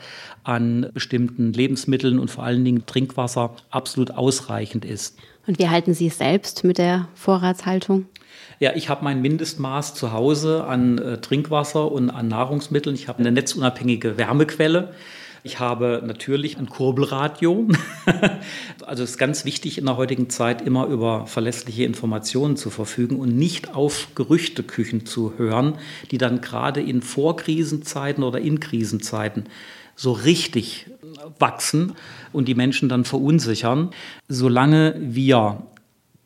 an 0.44 0.88
bestimmten 0.94 1.52
Lebensmitteln 1.52 2.18
und 2.18 2.30
vor 2.30 2.44
allen 2.44 2.64
Dingen 2.64 2.86
Trinkwasser 2.86 3.54
absolut 3.68 4.12
ausreichend 4.12 4.86
ist. 4.86 5.18
Und 5.48 5.58
wie 5.58 5.70
halten 5.70 5.94
Sie 5.94 6.08
es 6.08 6.18
selbst 6.18 6.62
mit 6.62 6.76
der 6.76 7.08
Vorratshaltung? 7.14 8.04
Ja, 8.60 8.72
ich 8.76 8.90
habe 8.90 9.02
mein 9.02 9.22
Mindestmaß 9.22 9.94
zu 9.94 10.12
Hause 10.12 10.64
an 10.64 10.98
äh, 10.98 11.18
Trinkwasser 11.22 11.90
und 11.90 12.10
an 12.10 12.28
Nahrungsmitteln. 12.28 12.94
Ich 12.94 13.08
habe 13.08 13.20
eine 13.20 13.32
netzunabhängige 13.32 14.18
Wärmequelle. 14.18 14.92
Ich 15.44 15.58
habe 15.58 16.02
natürlich 16.04 16.58
ein 16.58 16.68
Kurbelradio. 16.68 17.66
also 18.86 19.02
es 19.02 19.12
ist 19.12 19.18
ganz 19.18 19.46
wichtig 19.46 19.78
in 19.78 19.86
der 19.86 19.96
heutigen 19.96 20.28
Zeit 20.28 20.60
immer 20.60 20.84
über 20.86 21.26
verlässliche 21.26 21.84
Informationen 21.84 22.58
zu 22.58 22.68
verfügen 22.68 23.16
und 23.16 23.34
nicht 23.34 23.74
auf 23.74 24.08
Gerüchteküchen 24.14 25.06
zu 25.06 25.38
hören, 25.38 25.78
die 26.10 26.18
dann 26.18 26.42
gerade 26.42 26.82
in 26.82 27.00
Vorkrisenzeiten 27.00 28.22
oder 28.22 28.38
in 28.38 28.60
Krisenzeiten 28.60 29.44
so 29.96 30.12
richtig 30.12 30.86
wachsen 31.38 31.94
und 32.32 32.48
die 32.48 32.54
Menschen 32.54 32.88
dann 32.88 33.04
verunsichern. 33.04 33.90
Solange 34.28 34.94
wir 34.98 35.62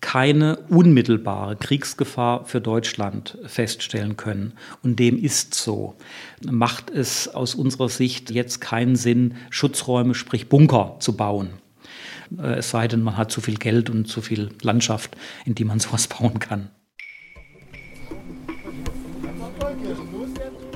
keine 0.02 0.56
unmittelbare 0.68 1.56
Kriegsgefahr 1.56 2.44
für 2.44 2.60
Deutschland 2.60 3.38
feststellen 3.46 4.16
können. 4.16 4.52
Und 4.82 4.98
dem 4.98 5.16
ist 5.16 5.54
so. 5.54 5.94
Macht 6.44 6.90
es 6.90 7.28
aus 7.28 7.54
unserer 7.54 7.88
Sicht 7.88 8.30
jetzt 8.30 8.60
keinen 8.60 8.96
Sinn, 8.96 9.34
Schutzräume, 9.48 10.14
sprich 10.14 10.48
Bunker 10.48 10.96
zu 10.98 11.16
bauen. 11.16 11.50
Äh, 12.38 12.56
es 12.56 12.70
sei 12.70 12.88
denn, 12.88 13.02
man 13.02 13.16
hat 13.16 13.30
zu 13.30 13.40
viel 13.40 13.56
Geld 13.56 13.88
und 13.88 14.06
zu 14.06 14.20
viel 14.20 14.50
Landschaft, 14.60 15.16
in 15.46 15.54
die 15.54 15.64
man 15.64 15.78
sowas 15.80 16.08
bauen 16.08 16.38
kann. 16.38 16.70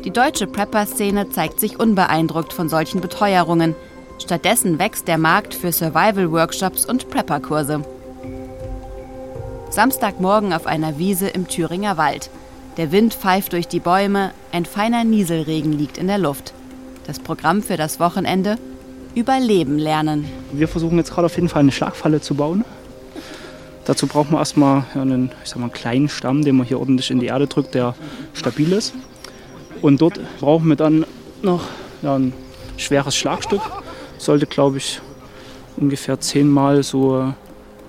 Die 0.04 0.12
deutsche 0.12 0.46
Prepper-Szene 0.46 1.30
zeigt 1.30 1.58
sich 1.58 1.80
unbeeindruckt 1.80 2.52
von 2.52 2.68
solchen 2.68 3.00
Beteuerungen. 3.00 3.74
Stattdessen 4.18 4.78
wächst 4.78 5.08
der 5.08 5.18
Markt 5.18 5.54
für 5.54 5.72
Survival-Workshops 5.72 6.86
und 6.86 7.10
Prepper-Kurse. 7.10 7.84
Samstagmorgen 9.70 10.52
auf 10.52 10.66
einer 10.66 10.98
Wiese 10.98 11.28
im 11.28 11.48
Thüringer 11.48 11.96
Wald. 11.96 12.30
Der 12.76 12.92
Wind 12.92 13.14
pfeift 13.14 13.52
durch 13.52 13.68
die 13.68 13.80
Bäume, 13.80 14.32
ein 14.52 14.64
feiner 14.64 15.04
Nieselregen 15.04 15.72
liegt 15.72 15.98
in 15.98 16.06
der 16.06 16.18
Luft. 16.18 16.54
Das 17.06 17.20
Programm 17.20 17.62
für 17.62 17.76
das 17.76 18.00
Wochenende? 18.00 18.56
Überleben 19.14 19.78
lernen. 19.78 20.26
Wir 20.52 20.68
versuchen 20.68 20.98
jetzt 20.98 21.12
gerade 21.12 21.26
auf 21.26 21.36
jeden 21.36 21.48
Fall 21.48 21.60
eine 21.60 21.72
Schlagfalle 21.72 22.20
zu 22.20 22.34
bauen. 22.34 22.64
Dazu 23.84 24.06
braucht 24.06 24.30
man 24.30 24.40
erstmal 24.40 24.84
einen, 24.94 25.30
ich 25.44 25.50
sag 25.50 25.58
mal, 25.58 25.70
kleinen 25.70 26.08
Stamm, 26.08 26.44
den 26.44 26.56
man 26.56 26.66
hier 26.66 26.80
ordentlich 26.80 27.10
in 27.10 27.20
die 27.20 27.26
Erde 27.26 27.46
drückt, 27.46 27.74
der 27.74 27.94
stabil 28.34 28.72
ist. 28.72 28.94
Und 29.80 30.00
dort 30.00 30.20
brauchen 30.40 30.68
wir 30.68 30.76
dann 30.76 31.06
noch 31.42 31.62
ja, 32.02 32.16
ein 32.16 32.32
schweres 32.76 33.14
Schlagstück. 33.14 33.60
Sollte, 34.18 34.46
glaube 34.46 34.78
ich, 34.78 35.00
ungefähr 35.76 36.18
zehnmal 36.20 36.82
so 36.82 37.32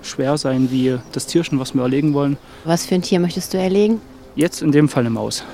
schwer 0.02 0.38
sein 0.38 0.70
wie 0.70 0.98
das 1.12 1.26
Tierchen, 1.26 1.58
was 1.58 1.74
wir 1.74 1.82
erlegen 1.82 2.14
wollen. 2.14 2.36
Was 2.64 2.86
für 2.86 2.94
ein 2.94 3.02
Tier 3.02 3.20
möchtest 3.20 3.54
du 3.54 3.58
erlegen? 3.58 4.00
Jetzt 4.36 4.62
in 4.62 4.72
dem 4.72 4.88
Fall 4.88 5.02
eine 5.02 5.10
Maus. 5.10 5.44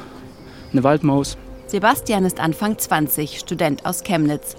Eine 0.73 0.85
Waldmaus. 0.85 1.37
Sebastian 1.66 2.25
ist 2.25 2.40
Anfang 2.40 2.78
20, 2.78 3.38
Student 3.38 3.87
aus 3.87 4.02
Chemnitz. 4.02 4.57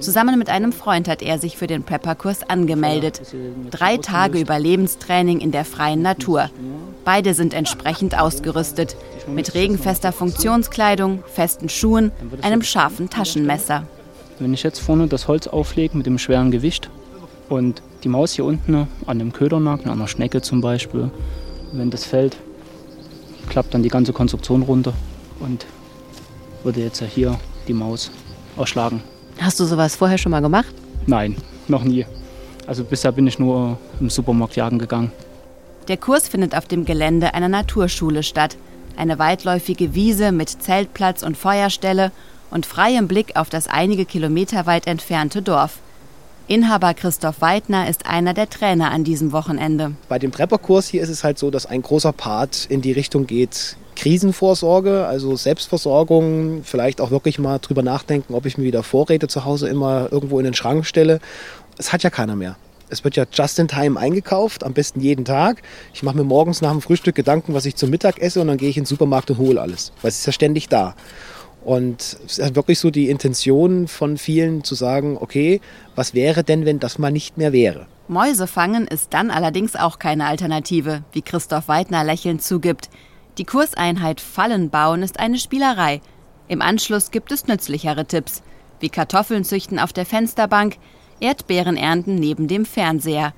Zusammen 0.00 0.38
mit 0.38 0.50
einem 0.50 0.72
Freund 0.72 1.06
hat 1.08 1.22
er 1.22 1.38
sich 1.38 1.56
für 1.56 1.68
den 1.68 1.84
Prepper-Kurs 1.84 2.42
angemeldet. 2.48 3.22
Drei 3.70 3.96
Tage 3.98 4.40
Überlebenstraining 4.40 5.40
in 5.40 5.52
der 5.52 5.64
freien 5.64 6.02
Natur. 6.02 6.50
Beide 7.04 7.34
sind 7.34 7.54
entsprechend 7.54 8.18
ausgerüstet. 8.18 8.96
Mit 9.28 9.54
regenfester 9.54 10.12
Funktionskleidung, 10.12 11.22
festen 11.32 11.68
Schuhen, 11.68 12.10
einem 12.42 12.62
scharfen 12.62 13.10
Taschenmesser. 13.10 13.86
Wenn 14.42 14.54
ich 14.54 14.64
jetzt 14.64 14.80
vorne 14.80 15.06
das 15.06 15.28
Holz 15.28 15.46
auflege 15.46 15.96
mit 15.96 16.04
dem 16.04 16.18
schweren 16.18 16.50
Gewicht 16.50 16.90
und 17.48 17.80
die 18.02 18.08
Maus 18.08 18.32
hier 18.32 18.44
unten 18.44 18.88
an 19.06 19.20
dem 19.20 19.32
Ködernacken, 19.32 19.88
an 19.88 19.98
einer 19.98 20.08
Schnecke 20.08 20.42
zum 20.42 20.60
Beispiel, 20.60 21.12
wenn 21.70 21.90
das 21.90 22.04
fällt, 22.04 22.36
klappt 23.48 23.72
dann 23.72 23.84
die 23.84 23.88
ganze 23.88 24.12
Konstruktion 24.12 24.62
runter 24.62 24.94
und 25.38 25.64
würde 26.64 26.80
jetzt 26.80 27.00
hier 27.04 27.38
die 27.68 27.72
Maus 27.72 28.10
erschlagen. 28.56 29.04
Hast 29.38 29.60
du 29.60 29.64
sowas 29.64 29.94
vorher 29.94 30.18
schon 30.18 30.32
mal 30.32 30.42
gemacht? 30.42 30.74
Nein, 31.06 31.36
noch 31.68 31.84
nie. 31.84 32.04
Also 32.66 32.82
bisher 32.82 33.12
bin 33.12 33.28
ich 33.28 33.38
nur 33.38 33.78
im 34.00 34.10
Supermarkt 34.10 34.56
jagen 34.56 34.80
gegangen. 34.80 35.12
Der 35.86 35.98
Kurs 35.98 36.26
findet 36.26 36.56
auf 36.56 36.66
dem 36.66 36.84
Gelände 36.84 37.34
einer 37.34 37.48
Naturschule 37.48 38.24
statt. 38.24 38.56
Eine 38.96 39.20
weitläufige 39.20 39.94
Wiese 39.94 40.32
mit 40.32 40.48
Zeltplatz 40.48 41.22
und 41.22 41.36
Feuerstelle 41.36 42.10
und 42.52 42.66
freiem 42.66 43.08
Blick 43.08 43.34
auf 43.34 43.50
das 43.50 43.66
einige 43.66 44.04
Kilometer 44.04 44.66
weit 44.66 44.86
entfernte 44.86 45.42
Dorf. 45.42 45.78
Inhaber 46.48 46.92
Christoph 46.92 47.40
Weidner 47.40 47.88
ist 47.88 48.06
einer 48.06 48.34
der 48.34 48.50
Trainer 48.50 48.90
an 48.90 49.04
diesem 49.04 49.32
Wochenende. 49.32 49.92
Bei 50.08 50.18
dem 50.18 50.30
Prepperkurs 50.30 50.88
hier 50.88 51.02
ist 51.02 51.08
es 51.08 51.24
halt 51.24 51.38
so, 51.38 51.50
dass 51.50 51.66
ein 51.66 51.82
großer 51.82 52.12
Part 52.12 52.66
in 52.68 52.82
die 52.82 52.92
Richtung 52.92 53.26
geht, 53.26 53.76
Krisenvorsorge, 53.96 55.06
also 55.06 55.36
Selbstversorgung, 55.36 56.62
vielleicht 56.64 57.00
auch 57.00 57.10
wirklich 57.10 57.38
mal 57.38 57.58
drüber 57.58 57.82
nachdenken, 57.82 58.34
ob 58.34 58.44
ich 58.46 58.58
mir 58.58 58.64
wieder 58.64 58.82
Vorräte 58.82 59.28
zu 59.28 59.44
Hause 59.44 59.68
immer 59.68 60.08
irgendwo 60.10 60.38
in 60.38 60.44
den 60.44 60.54
Schrank 60.54 60.84
stelle. 60.84 61.20
Es 61.78 61.92
hat 61.92 62.02
ja 62.02 62.10
keiner 62.10 62.36
mehr. 62.36 62.56
Es 62.90 63.04
wird 63.04 63.16
ja 63.16 63.24
just 63.32 63.58
in 63.58 63.68
time 63.68 63.98
eingekauft, 63.98 64.64
am 64.64 64.74
besten 64.74 65.00
jeden 65.00 65.24
Tag. 65.24 65.62
Ich 65.94 66.02
mache 66.02 66.16
mir 66.16 66.24
morgens 66.24 66.60
nach 66.60 66.72
dem 66.72 66.82
Frühstück 66.82 67.14
Gedanken, 67.14 67.54
was 67.54 67.64
ich 67.64 67.76
zum 67.76 67.88
Mittag 67.88 68.18
esse 68.18 68.40
und 68.40 68.48
dann 68.48 68.58
gehe 68.58 68.68
ich 68.68 68.76
in 68.76 68.82
den 68.82 68.88
Supermarkt 68.88 69.30
und 69.30 69.38
hole 69.38 69.60
alles, 69.60 69.92
weil 70.02 70.10
es 70.10 70.18
ist 70.18 70.26
ja 70.26 70.32
ständig 70.32 70.68
da. 70.68 70.94
Und 71.64 72.18
es 72.26 72.38
ist 72.38 72.56
wirklich 72.56 72.78
so 72.80 72.90
die 72.90 73.08
Intention 73.08 73.86
von 73.86 74.16
vielen 74.16 74.64
zu 74.64 74.74
sagen, 74.74 75.16
okay, 75.20 75.60
was 75.94 76.12
wäre 76.12 76.42
denn, 76.42 76.64
wenn 76.64 76.80
das 76.80 76.98
mal 76.98 77.12
nicht 77.12 77.38
mehr 77.38 77.52
wäre? 77.52 77.86
Mäuse 78.08 78.46
fangen 78.46 78.86
ist 78.86 79.14
dann 79.14 79.30
allerdings 79.30 79.76
auch 79.76 79.98
keine 79.98 80.26
Alternative, 80.26 81.04
wie 81.12 81.22
Christoph 81.22 81.68
Weidner 81.68 82.02
lächelnd 82.02 82.42
zugibt. 82.42 82.90
Die 83.38 83.44
Kurseinheit 83.44 84.20
Fallen 84.20 84.70
bauen 84.70 85.02
ist 85.02 85.20
eine 85.20 85.38
Spielerei. 85.38 86.00
Im 86.48 86.60
Anschluss 86.60 87.12
gibt 87.12 87.30
es 87.30 87.46
nützlichere 87.46 88.06
Tipps, 88.06 88.42
wie 88.80 88.90
Kartoffeln 88.90 89.44
züchten 89.44 89.78
auf 89.78 89.92
der 89.92 90.04
Fensterbank, 90.04 90.76
Erdbeeren 91.20 91.76
ernten 91.76 92.16
neben 92.16 92.48
dem 92.48 92.66
Fernseher. 92.66 93.32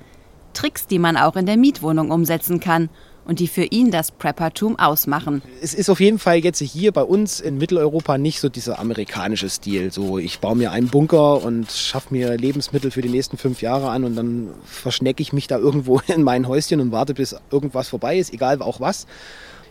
Tricks, 0.53 0.87
die 0.87 0.97
man 0.97 1.17
auch 1.17 1.35
in 1.35 1.45
der 1.45 1.57
Mietwohnung 1.57 2.09
umsetzen 2.09 2.59
kann 2.59 2.89
und 3.25 3.39
die 3.39 3.47
für 3.47 3.63
ihn 3.63 3.91
das 3.91 4.11
Preppertum 4.11 4.77
ausmachen. 4.77 5.41
Es 5.61 5.73
ist 5.73 5.89
auf 5.89 5.99
jeden 5.99 6.19
Fall 6.19 6.37
jetzt 6.37 6.59
hier 6.59 6.91
bei 6.91 7.03
uns 7.03 7.39
in 7.39 7.57
Mitteleuropa 7.57 8.17
nicht 8.17 8.39
so 8.39 8.49
dieser 8.49 8.79
amerikanische 8.79 9.49
Stil. 9.49 9.91
So, 9.91 10.17
ich 10.17 10.39
baue 10.39 10.55
mir 10.55 10.71
einen 10.71 10.89
Bunker 10.89 11.43
und 11.43 11.71
schaffe 11.71 12.13
mir 12.13 12.37
Lebensmittel 12.37 12.91
für 12.91 13.01
die 13.01 13.09
nächsten 13.09 13.37
fünf 13.37 13.61
Jahre 13.61 13.89
an 13.89 14.03
und 14.03 14.15
dann 14.15 14.49
verschnecke 14.63 15.21
ich 15.21 15.33
mich 15.33 15.47
da 15.47 15.57
irgendwo 15.57 15.99
in 16.07 16.23
mein 16.23 16.47
Häuschen 16.47 16.79
und 16.79 16.91
warte, 16.91 17.13
bis 17.13 17.35
irgendwas 17.51 17.89
vorbei 17.89 18.17
ist, 18.17 18.33
egal 18.33 18.61
auch 18.61 18.79
was. 18.79 19.07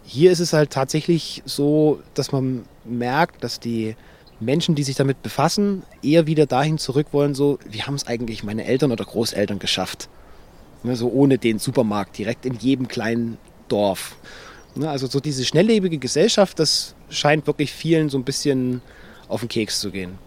Hier 0.04 0.32
ist 0.32 0.40
es 0.40 0.52
halt 0.52 0.70
tatsächlich 0.70 1.42
so, 1.46 2.00
dass 2.12 2.30
man 2.30 2.64
merkt, 2.84 3.42
dass 3.42 3.58
die 3.58 3.96
Menschen, 4.40 4.74
die 4.74 4.82
sich 4.82 4.96
damit 4.96 5.22
befassen, 5.22 5.82
eher 6.02 6.26
wieder 6.26 6.46
dahin 6.46 6.76
zurück 6.76 7.08
wollen, 7.12 7.34
so, 7.34 7.58
wie 7.68 7.82
haben 7.82 7.94
es 7.94 8.06
eigentlich 8.06 8.44
meine 8.44 8.64
Eltern 8.64 8.92
oder 8.92 9.04
Großeltern 9.04 9.58
geschafft? 9.58 10.08
Ne, 10.84 10.94
so 10.96 11.08
ohne 11.08 11.38
den 11.38 11.58
Supermarkt, 11.58 12.18
direkt 12.18 12.46
in 12.46 12.54
jedem 12.54 12.86
kleinen 12.88 13.38
Dorf. 13.68 14.16
Ne, 14.74 14.88
also 14.88 15.06
so 15.06 15.18
diese 15.18 15.44
schnelllebige 15.44 15.98
Gesellschaft, 15.98 16.58
das 16.58 16.94
scheint 17.08 17.46
wirklich 17.46 17.72
vielen 17.72 18.10
so 18.10 18.18
ein 18.18 18.24
bisschen 18.24 18.82
auf 19.28 19.40
den 19.40 19.48
Keks 19.48 19.80
zu 19.80 19.90
gehen. 19.90 20.18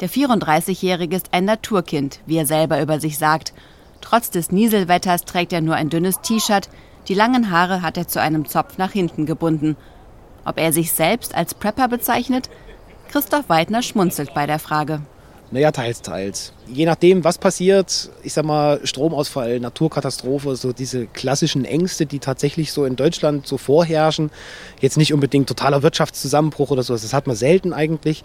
Der 0.00 0.08
34-Jährige 0.08 1.16
ist 1.16 1.28
ein 1.32 1.44
Naturkind, 1.44 2.20
wie 2.24 2.36
er 2.36 2.46
selber 2.46 2.80
über 2.80 3.00
sich 3.00 3.18
sagt. 3.18 3.52
Trotz 4.00 4.30
des 4.30 4.50
Nieselwetters 4.50 5.24
trägt 5.24 5.52
er 5.52 5.60
nur 5.60 5.74
ein 5.74 5.90
dünnes 5.90 6.20
T-Shirt, 6.22 6.70
die 7.08 7.14
langen 7.14 7.50
Haare 7.50 7.82
hat 7.82 7.96
er 7.96 8.06
zu 8.06 8.20
einem 8.20 8.46
Zopf 8.46 8.78
nach 8.78 8.92
hinten 8.92 9.26
gebunden. 9.26 9.76
Ob 10.44 10.58
er 10.58 10.72
sich 10.72 10.92
selbst 10.92 11.34
als 11.34 11.54
Prepper 11.54 11.88
bezeichnet? 11.88 12.48
Christoph 13.08 13.48
Weidner 13.48 13.82
schmunzelt 13.82 14.32
bei 14.34 14.46
der 14.46 14.58
Frage. 14.58 15.00
Naja, 15.52 15.72
teils, 15.72 16.00
teils. 16.00 16.52
Je 16.68 16.86
nachdem, 16.86 17.24
was 17.24 17.36
passiert, 17.36 18.10
ich 18.22 18.32
sag 18.32 18.44
mal, 18.44 18.80
Stromausfall, 18.84 19.58
Naturkatastrophe, 19.58 20.54
so 20.54 20.72
diese 20.72 21.06
klassischen 21.06 21.64
Ängste, 21.64 22.06
die 22.06 22.20
tatsächlich 22.20 22.72
so 22.72 22.84
in 22.84 22.94
Deutschland 22.94 23.48
so 23.48 23.58
vorherrschen. 23.58 24.30
Jetzt 24.80 24.96
nicht 24.96 25.12
unbedingt 25.12 25.48
totaler 25.48 25.82
Wirtschaftszusammenbruch 25.82 26.70
oder 26.70 26.84
so, 26.84 26.92
das 26.92 27.12
hat 27.12 27.26
man 27.26 27.34
selten 27.34 27.72
eigentlich, 27.72 28.22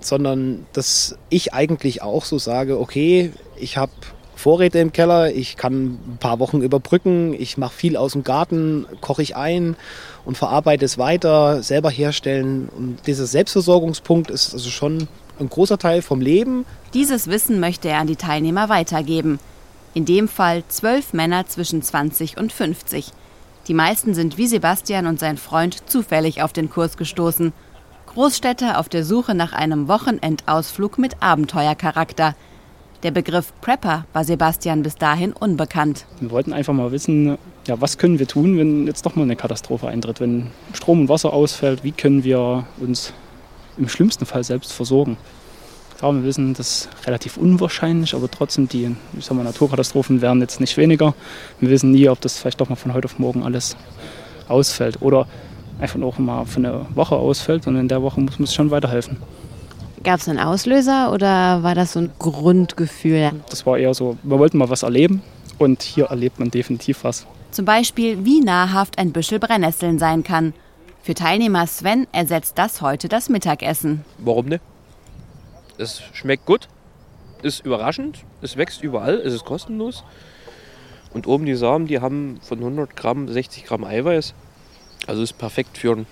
sondern 0.00 0.66
dass 0.74 1.16
ich 1.30 1.54
eigentlich 1.54 2.02
auch 2.02 2.26
so 2.26 2.38
sage, 2.38 2.78
okay, 2.78 3.32
ich 3.56 3.78
habe 3.78 3.92
Vorräte 4.36 4.78
im 4.78 4.92
Keller, 4.92 5.34
ich 5.34 5.56
kann 5.56 5.94
ein 5.94 6.18
paar 6.20 6.38
Wochen 6.38 6.60
überbrücken, 6.60 7.34
ich 7.36 7.56
mache 7.56 7.74
viel 7.74 7.96
aus 7.96 8.12
dem 8.12 8.24
Garten, 8.24 8.86
koche 9.00 9.22
ich 9.22 9.36
ein 9.36 9.74
und 10.26 10.36
verarbeite 10.36 10.84
es 10.84 10.98
weiter, 10.98 11.62
selber 11.62 11.90
herstellen. 11.90 12.68
Und 12.68 12.98
dieser 13.06 13.26
Selbstversorgungspunkt 13.26 14.30
ist 14.30 14.52
also 14.52 14.70
schon 14.70 15.08
ein 15.40 15.48
großer 15.48 15.78
Teil 15.78 16.02
vom 16.02 16.20
Leben. 16.20 16.64
Dieses 16.94 17.28
Wissen 17.28 17.60
möchte 17.60 17.88
er 17.88 17.98
an 17.98 18.06
die 18.06 18.16
Teilnehmer 18.16 18.68
weitergeben. 18.68 19.38
In 19.94 20.04
dem 20.04 20.28
Fall 20.28 20.62
zwölf 20.68 21.12
Männer 21.12 21.46
zwischen 21.46 21.82
20 21.82 22.36
und 22.36 22.52
50. 22.52 23.12
Die 23.66 23.74
meisten 23.74 24.14
sind 24.14 24.38
wie 24.38 24.46
Sebastian 24.46 25.06
und 25.06 25.20
sein 25.20 25.36
Freund 25.36 25.88
zufällig 25.90 26.42
auf 26.42 26.52
den 26.52 26.70
Kurs 26.70 26.96
gestoßen. 26.96 27.52
Großstädter 28.06 28.78
auf 28.78 28.88
der 28.88 29.04
Suche 29.04 29.34
nach 29.34 29.52
einem 29.52 29.88
Wochenendausflug 29.88 30.98
mit 30.98 31.22
Abenteuercharakter. 31.22 32.34
Der 33.02 33.10
Begriff 33.10 33.52
Prepper 33.60 34.06
war 34.12 34.24
Sebastian 34.24 34.82
bis 34.82 34.96
dahin 34.96 35.32
unbekannt. 35.32 36.06
Wir 36.18 36.30
wollten 36.30 36.52
einfach 36.52 36.72
mal 36.72 36.90
wissen, 36.90 37.38
ja, 37.66 37.80
was 37.80 37.98
können 37.98 38.18
wir 38.18 38.26
tun, 38.26 38.58
wenn 38.58 38.86
jetzt 38.86 39.04
doch 39.06 39.14
mal 39.14 39.22
eine 39.22 39.36
Katastrophe 39.36 39.86
eintritt, 39.88 40.20
wenn 40.20 40.48
Strom 40.72 41.02
und 41.02 41.08
Wasser 41.08 41.32
ausfällt, 41.32 41.84
wie 41.84 41.92
können 41.92 42.24
wir 42.24 42.66
uns 42.80 43.12
im 43.78 43.88
schlimmsten 43.88 44.26
Fall 44.26 44.44
selbst 44.44 44.72
versorgen. 44.72 45.16
Klar, 45.98 46.14
wir 46.14 46.22
wissen, 46.22 46.54
das 46.54 46.86
ist 46.86 46.88
relativ 47.06 47.36
unwahrscheinlich, 47.36 48.14
aber 48.14 48.30
trotzdem, 48.30 48.68
die 48.68 48.94
ich 49.18 49.24
sag 49.24 49.36
mal, 49.36 49.42
Naturkatastrophen 49.42 50.22
werden 50.22 50.40
jetzt 50.40 50.60
nicht 50.60 50.76
weniger. 50.76 51.14
Wir 51.58 51.70
wissen 51.70 51.90
nie, 51.90 52.08
ob 52.08 52.20
das 52.20 52.38
vielleicht 52.38 52.60
doch 52.60 52.68
mal 52.68 52.76
von 52.76 52.94
heute 52.94 53.06
auf 53.06 53.18
morgen 53.18 53.42
alles 53.42 53.76
ausfällt 54.46 55.02
oder 55.02 55.26
einfach 55.80 56.00
auch 56.00 56.18
mal 56.18 56.44
für 56.44 56.58
eine 56.58 56.86
Woche 56.94 57.16
ausfällt 57.16 57.66
und 57.66 57.76
in 57.76 57.88
der 57.88 58.02
Woche 58.02 58.20
muss 58.20 58.38
man 58.38 58.44
es 58.44 58.54
schon 58.54 58.70
weiterhelfen. 58.70 59.16
Gab 60.04 60.20
es 60.20 60.28
einen 60.28 60.38
Auslöser 60.38 61.12
oder 61.12 61.64
war 61.64 61.74
das 61.74 61.94
so 61.94 62.00
ein 62.00 62.12
Grundgefühl? 62.20 63.32
Das 63.50 63.66
war 63.66 63.76
eher 63.76 63.92
so, 63.92 64.16
wir 64.22 64.38
wollten 64.38 64.58
mal 64.58 64.70
was 64.70 64.84
erleben 64.84 65.22
und 65.58 65.82
hier 65.82 66.06
erlebt 66.06 66.38
man 66.38 66.52
definitiv 66.52 67.02
was. 67.02 67.26
Zum 67.50 67.64
Beispiel, 67.64 68.24
wie 68.24 68.40
nahrhaft 68.40 68.98
ein 68.98 69.10
Büschel 69.10 69.40
Brennnesseln 69.40 69.98
sein 69.98 70.22
kann– 70.22 70.54
für 71.08 71.14
Teilnehmer 71.14 71.66
Sven 71.66 72.06
ersetzt 72.12 72.58
das 72.58 72.82
heute 72.82 73.08
das 73.08 73.30
Mittagessen. 73.30 74.04
Warum 74.18 74.44
nicht? 74.44 74.60
Es 75.78 76.02
schmeckt 76.12 76.44
gut, 76.44 76.68
ist 77.40 77.64
überraschend, 77.64 78.26
es 78.42 78.58
wächst 78.58 78.82
überall, 78.82 79.14
es 79.14 79.32
ist 79.32 79.46
kostenlos. 79.46 80.04
Und 81.14 81.26
oben 81.26 81.46
die 81.46 81.54
Samen, 81.54 81.86
die 81.86 82.00
haben 82.00 82.38
von 82.42 82.58
100 82.58 82.94
Gramm 82.94 83.26
60 83.26 83.64
Gramm 83.64 83.84
Eiweiß. 83.84 84.34
Also 85.06 85.22
ist 85.22 85.38
perfekt 85.38 85.78
für 85.78 85.94
den 85.94 86.06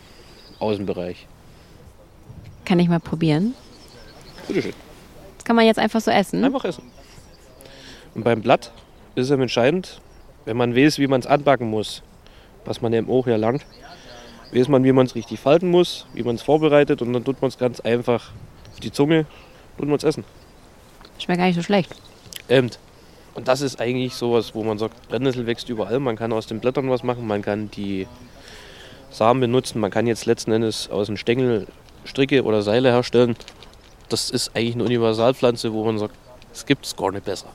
Außenbereich. 0.61 1.27
Kann 2.65 2.79
ich 2.79 2.89
mal 2.89 2.99
probieren? 2.99 3.53
Bitteschön. 4.49 4.73
Das 5.37 5.45
kann 5.45 5.57
man 5.57 5.67
jetzt 5.67 5.79
einfach 5.79 6.01
so 6.01 6.11
essen? 6.11 6.43
Einfach 6.43 6.65
essen. 6.65 6.85
Und 8.15 8.25
beim 8.25 8.41
Blatt 8.41 8.73
ist 9.15 9.29
es 9.29 9.31
entscheidend, 9.31 10.01
wenn 10.47 10.57
man 10.57 10.75
weiß, 10.75 10.99
wie 10.99 11.07
man 11.07 11.21
es 11.21 11.27
anbacken 11.27 11.69
muss, 11.69 12.03
was 12.65 12.81
man 12.81 12.95
im 12.95 13.11
Ohr 13.11 13.25
hier 13.25 13.37
lernt, 13.37 13.67
weiß 14.57 14.69
man, 14.69 14.85
wie 14.85 14.93
man 14.93 15.07
es 15.07 15.15
richtig 15.15 15.41
falten 15.41 15.71
muss, 15.71 16.07
wie 16.15 16.23
man 16.23 16.37
es 16.37 16.43
vorbereitet 16.43 17.03
und 17.03 17.13
dann 17.13 17.25
tut 17.25 17.41
man 17.43 17.49
es 17.49 17.59
ganz 17.59 17.81
einfach 17.81 18.31
auf 18.73 18.81
die 18.81 18.93
Zunge 18.93 19.27
und 19.79 19.89
man 19.89 19.97
es 19.97 20.05
essen. 20.05 20.25
Schmeckt 21.19 21.39
gar 21.39 21.47
nicht 21.47 21.57
so 21.57 21.63
schlecht. 21.63 21.95
Ähm, 22.49 22.71
und 23.35 23.49
das 23.49 23.61
ist 23.61 23.81
eigentlich 23.81 24.15
sowas, 24.15 24.55
wo 24.55 24.65
man 24.65 24.79
sagt, 24.79 25.09
Brennnessel 25.09 25.47
wächst 25.47 25.69
überall, 25.69 26.01
man 26.01 26.17
kann 26.17 26.33
aus 26.33 26.47
den 26.47 26.61
Blättern 26.61 26.89
was 26.89 27.03
machen, 27.03 27.27
man 27.27 27.43
kann 27.43 27.71
die 27.71 28.07
Samen 29.11 29.41
benutzen, 29.41 29.81
man 29.81 29.91
kann 29.91 30.07
jetzt 30.07 30.27
letzten 30.27 30.53
Endes 30.53 30.91
aus 30.91 31.07
den 31.07 31.17
Stängel 31.17 31.67
Stricke 32.05 32.45
oder 32.45 32.63
Seile 32.63 32.91
herstellen. 32.93 33.37
Das 34.09 34.31
ist 34.31 34.55
eigentlich 34.55 34.75
eine 34.75 34.85
Universalpflanze, 34.85 35.73
wo 35.73 35.85
man 35.85 35.99
sagt, 35.99 36.15
es 36.53 36.65
gibt 36.65 36.87
es 36.87 36.97
gar 36.97 37.11
nicht 37.11 37.25
besser. 37.25 37.49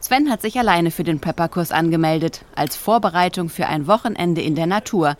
Sven 0.00 0.30
hat 0.30 0.42
sich 0.42 0.58
alleine 0.58 0.90
für 0.90 1.04
den 1.04 1.20
Prepperkurs 1.20 1.72
angemeldet, 1.72 2.42
als 2.54 2.76
Vorbereitung 2.76 3.48
für 3.48 3.66
ein 3.66 3.86
Wochenende 3.86 4.40
in 4.40 4.54
der 4.54 4.66
Natur, 4.66 5.16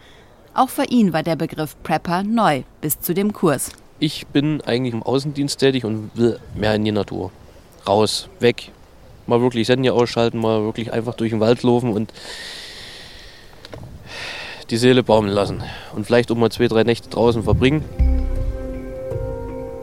auch 0.56 0.68
für 0.68 0.84
ihn 0.84 1.12
war 1.12 1.22
der 1.22 1.36
Begriff 1.36 1.76
Prepper 1.82 2.22
neu 2.22 2.62
bis 2.80 3.00
zu 3.00 3.14
dem 3.14 3.32
Kurs. 3.32 3.72
Ich 3.98 4.26
bin 4.26 4.60
eigentlich 4.62 4.94
im 4.94 5.02
Außendienst 5.02 5.58
tätig 5.58 5.84
und 5.84 6.10
will 6.14 6.38
mehr 6.54 6.74
in 6.74 6.84
die 6.84 6.92
Natur. 6.92 7.30
Raus, 7.86 8.28
weg. 8.40 8.70
Mal 9.26 9.40
wirklich 9.40 9.68
Handy 9.68 9.90
ausschalten, 9.90 10.38
mal 10.38 10.62
wirklich 10.62 10.92
einfach 10.92 11.14
durch 11.14 11.30
den 11.30 11.40
Wald 11.40 11.62
laufen 11.62 11.92
und 11.92 12.12
die 14.70 14.76
Seele 14.76 15.02
baumeln 15.02 15.34
lassen. 15.34 15.62
Und 15.94 16.06
vielleicht 16.06 16.30
auch 16.30 16.36
mal 16.36 16.50
zwei, 16.50 16.68
drei 16.68 16.84
Nächte 16.84 17.08
draußen 17.08 17.42
verbringen. 17.42 17.84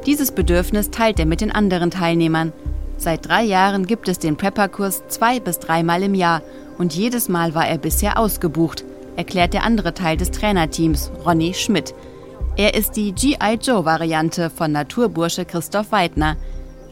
Dieses 0.05 0.31
Bedürfnis 0.31 0.91
teilt 0.91 1.19
er 1.19 1.25
mit 1.25 1.41
den 1.41 1.51
anderen 1.51 1.91
Teilnehmern. 1.91 2.51
Seit 2.97 3.27
drei 3.27 3.43
Jahren 3.43 3.87
gibt 3.87 4.07
es 4.07 4.19
den 4.19 4.37
Prepper-Kurs 4.37 5.03
zwei 5.07 5.39
bis 5.39 5.59
dreimal 5.59 6.03
im 6.03 6.13
Jahr 6.13 6.41
und 6.77 6.93
jedes 6.93 7.29
Mal 7.29 7.55
war 7.55 7.67
er 7.67 7.77
bisher 7.77 8.17
ausgebucht 8.17 8.83
erklärt 9.15 9.53
der 9.53 9.63
andere 9.63 9.93
Teil 9.93 10.17
des 10.17 10.31
Trainerteams, 10.31 11.11
Ronny 11.25 11.53
Schmidt. 11.53 11.93
Er 12.55 12.75
ist 12.75 12.95
die 12.95 13.13
G.I. 13.13 13.57
Joe-Variante 13.61 14.49
von 14.49 14.71
Naturbursche 14.71 15.45
Christoph 15.45 15.91
Weidner, 15.91 16.37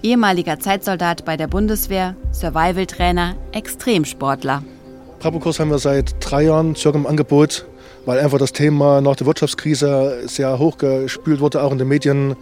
ehemaliger 0.04 0.60
Zeitsoldat 0.60 1.26
bei 1.26 1.38
der 1.38 1.48
Bundeswehr, 1.48 2.16
Survival-Trainer, 2.32 3.36
Extremsportler. 3.52 4.64
Prepperkurs 5.20 5.60
haben 5.60 5.70
wir 5.70 5.78
seit 5.78 6.16
drei 6.20 6.44
Jahren 6.44 6.76
circa 6.76 6.98
im 6.98 7.06
Angebot, 7.06 7.66
weil 8.06 8.20
einfach 8.20 8.40
das 8.40 8.54
Thema 8.54 9.02
nach 9.02 9.16
der 9.16 9.28
Wirtschaftskrise 9.28 10.24
sehr 10.26 10.58
hochgespült 10.58 11.40
wurde, 11.40 11.62
auch 11.62 11.72
in 11.72 11.78
den 11.78 11.88
Medien 11.88 12.36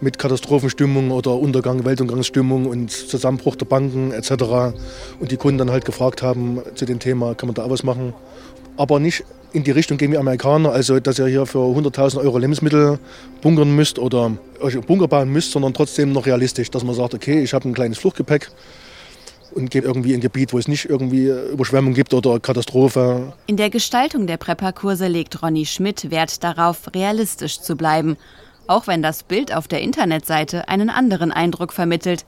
mit 0.00 0.18
Katastrophenstimmung 0.18 1.10
oder 1.10 1.34
Untergang, 1.34 1.84
Weltuntergangsstimmung 1.84 2.66
und 2.66 2.90
Zusammenbruch 2.90 3.56
der 3.56 3.66
Banken 3.66 4.12
etc. 4.12 4.74
Und 5.18 5.30
die 5.30 5.36
Kunden 5.36 5.58
dann 5.58 5.70
halt 5.70 5.84
gefragt 5.84 6.22
haben 6.22 6.60
zu 6.74 6.86
dem 6.86 7.00
Thema, 7.00 7.34
kann 7.34 7.48
man 7.48 7.54
da 7.54 7.64
auch 7.64 7.70
was 7.70 7.82
machen? 7.82 8.14
Aber 8.80 8.98
nicht 8.98 9.24
in 9.52 9.62
die 9.62 9.72
Richtung 9.72 9.98
gehen 9.98 10.10
wie 10.10 10.16
Amerikaner, 10.16 10.72
also 10.72 11.00
dass 11.00 11.18
ihr 11.18 11.26
hier 11.26 11.44
für 11.44 11.58
100.000 11.58 12.18
Euro 12.18 12.38
Lebensmittel 12.38 12.98
bunkern 13.42 13.76
müsst 13.76 13.98
oder 13.98 14.32
euch 14.60 14.80
Bunker 14.80 15.06
bauen 15.06 15.30
müsst, 15.30 15.52
sondern 15.52 15.74
trotzdem 15.74 16.12
noch 16.12 16.24
realistisch, 16.24 16.70
dass 16.70 16.82
man 16.82 16.94
sagt, 16.94 17.12
okay, 17.12 17.42
ich 17.42 17.52
habe 17.52 17.68
ein 17.68 17.74
kleines 17.74 17.98
Fluchtgepäck 17.98 18.50
und 19.54 19.70
gehe 19.70 19.82
irgendwie 19.82 20.10
in 20.10 20.18
ein 20.18 20.20
Gebiet, 20.22 20.54
wo 20.54 20.58
es 20.58 20.66
nicht 20.66 20.88
irgendwie 20.88 21.26
Überschwemmung 21.26 21.92
gibt 21.92 22.14
oder 22.14 22.40
Katastrophe. 22.40 23.34
In 23.46 23.58
der 23.58 23.68
Gestaltung 23.68 24.26
der 24.26 24.38
Prepperkurse 24.38 25.08
legt 25.08 25.42
Ronny 25.42 25.66
Schmidt 25.66 26.10
Wert 26.10 26.42
darauf, 26.42 26.94
realistisch 26.94 27.60
zu 27.60 27.76
bleiben, 27.76 28.16
auch 28.66 28.86
wenn 28.86 29.02
das 29.02 29.24
Bild 29.24 29.54
auf 29.54 29.68
der 29.68 29.82
Internetseite 29.82 30.68
einen 30.68 30.88
anderen 30.88 31.32
Eindruck 31.32 31.74
vermittelt. 31.74 32.24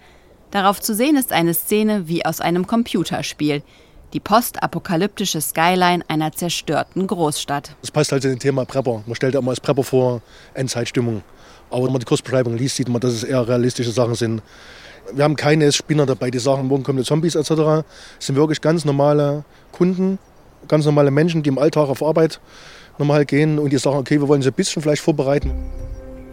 Darauf 0.50 0.82
zu 0.82 0.94
sehen 0.94 1.16
ist 1.16 1.32
eine 1.32 1.54
Szene 1.54 2.08
wie 2.08 2.26
aus 2.26 2.42
einem 2.42 2.66
Computerspiel– 2.66 3.62
die 4.12 4.20
postapokalyptische 4.20 5.40
Skyline 5.40 6.04
einer 6.08 6.32
zerstörten 6.32 7.06
Großstadt. 7.06 7.74
Das 7.80 7.90
passt 7.90 8.12
halt 8.12 8.22
zu 8.22 8.28
dem 8.28 8.38
Thema 8.38 8.64
Prepper. 8.64 9.02
Man 9.06 9.14
stellt 9.14 9.34
ja 9.34 9.40
immer 9.40 9.50
als 9.50 9.60
Prepper 9.60 9.82
vor, 9.82 10.22
Endzeitstimmung. 10.54 11.22
Aber 11.70 11.84
wenn 11.84 11.92
man 11.92 12.00
die 12.00 12.06
Kursbeschreibung 12.06 12.56
liest, 12.56 12.76
sieht 12.76 12.88
man, 12.88 13.00
dass 13.00 13.12
es 13.14 13.24
eher 13.24 13.46
realistische 13.48 13.90
Sachen 13.90 14.14
sind. 14.14 14.42
Wir 15.12 15.24
haben 15.24 15.36
keine 15.36 15.72
Spinner 15.72 16.06
dabei, 16.06 16.30
die 16.30 16.38
sagen, 16.38 16.68
morgen 16.68 16.82
kommen 16.84 16.98
die 16.98 17.04
Zombies 17.04 17.34
etc. 17.34 17.50
Es 18.18 18.26
sind 18.26 18.36
wirklich 18.36 18.60
ganz 18.60 18.84
normale 18.84 19.44
Kunden, 19.72 20.18
ganz 20.68 20.84
normale 20.84 21.10
Menschen, 21.10 21.42
die 21.42 21.48
im 21.48 21.58
Alltag 21.58 21.88
auf 21.88 22.02
Arbeit 22.02 22.40
normal 22.98 23.24
gehen 23.24 23.58
und 23.58 23.70
die 23.70 23.78
sagen, 23.78 23.96
okay, 23.96 24.20
wir 24.20 24.28
wollen 24.28 24.42
sie 24.42 24.50
ein 24.50 24.54
bisschen 24.54 24.82
vielleicht 24.82 25.02
vorbereiten. 25.02 25.52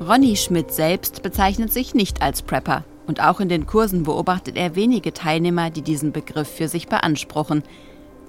Ronny 0.05 0.35
Schmidt 0.35 0.71
selbst 0.71 1.23
bezeichnet 1.23 1.73
sich 1.73 1.93
nicht 1.93 2.21
als 2.21 2.41
Prepper. 2.41 2.83
Und 3.09 3.23
auch 3.23 3.39
in 3.39 3.49
den 3.49 3.65
Kursen 3.65 4.03
beobachtet 4.03 4.55
er 4.55 4.75
wenige 4.75 5.11
Teilnehmer, 5.11 5.71
die 5.71 5.81
diesen 5.81 6.11
Begriff 6.11 6.47
für 6.47 6.67
sich 6.67 6.89
beanspruchen. 6.89 7.63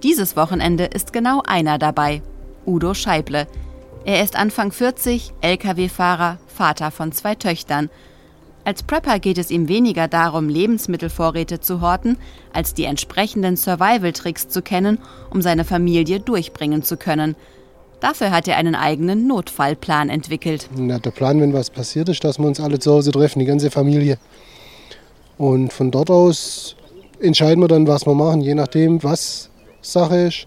Dieses 0.02 0.36
Wochenende 0.36 0.84
ist 0.84 1.12
genau 1.12 1.42
einer 1.46 1.76
dabei, 1.76 2.22
Udo 2.64 2.94
Scheible. 2.94 3.46
Er 4.06 4.24
ist 4.24 4.36
Anfang 4.36 4.72
40, 4.72 5.34
Lkw-Fahrer, 5.42 6.38
Vater 6.46 6.90
von 6.90 7.12
zwei 7.12 7.34
Töchtern. 7.34 7.90
Als 8.64 8.82
Prepper 8.82 9.18
geht 9.18 9.36
es 9.36 9.50
ihm 9.50 9.68
weniger 9.68 10.08
darum, 10.08 10.48
Lebensmittelvorräte 10.48 11.60
zu 11.60 11.82
horten, 11.82 12.16
als 12.54 12.72
die 12.72 12.84
entsprechenden 12.84 13.58
Survival-Tricks 13.58 14.48
zu 14.48 14.62
kennen, 14.62 14.96
um 15.28 15.42
seine 15.42 15.66
Familie 15.66 16.20
durchbringen 16.20 16.82
zu 16.82 16.96
können. 16.96 17.36
Dafür 18.00 18.30
hat 18.30 18.48
er 18.48 18.56
einen 18.56 18.74
eigenen 18.74 19.26
Notfallplan 19.26 20.08
entwickelt. 20.08 20.70
Na, 20.74 20.98
der 20.98 21.10
Plan, 21.10 21.38
wenn 21.38 21.52
was 21.52 21.68
passiert 21.68 22.08
ist, 22.08 22.24
dass 22.24 22.38
wir 22.38 22.46
uns 22.46 22.60
alle 22.60 22.78
zu 22.78 22.92
Hause 22.92 23.10
treffen, 23.10 23.40
die 23.40 23.44
ganze 23.44 23.70
Familie. 23.70 24.16
Und 25.40 25.72
von 25.72 25.90
dort 25.90 26.10
aus 26.10 26.76
entscheiden 27.18 27.62
wir 27.62 27.68
dann, 27.68 27.86
was 27.86 28.04
wir 28.04 28.12
machen, 28.12 28.42
je 28.42 28.54
nachdem, 28.54 29.02
was 29.02 29.48
Sache 29.80 30.26
ist. 30.26 30.46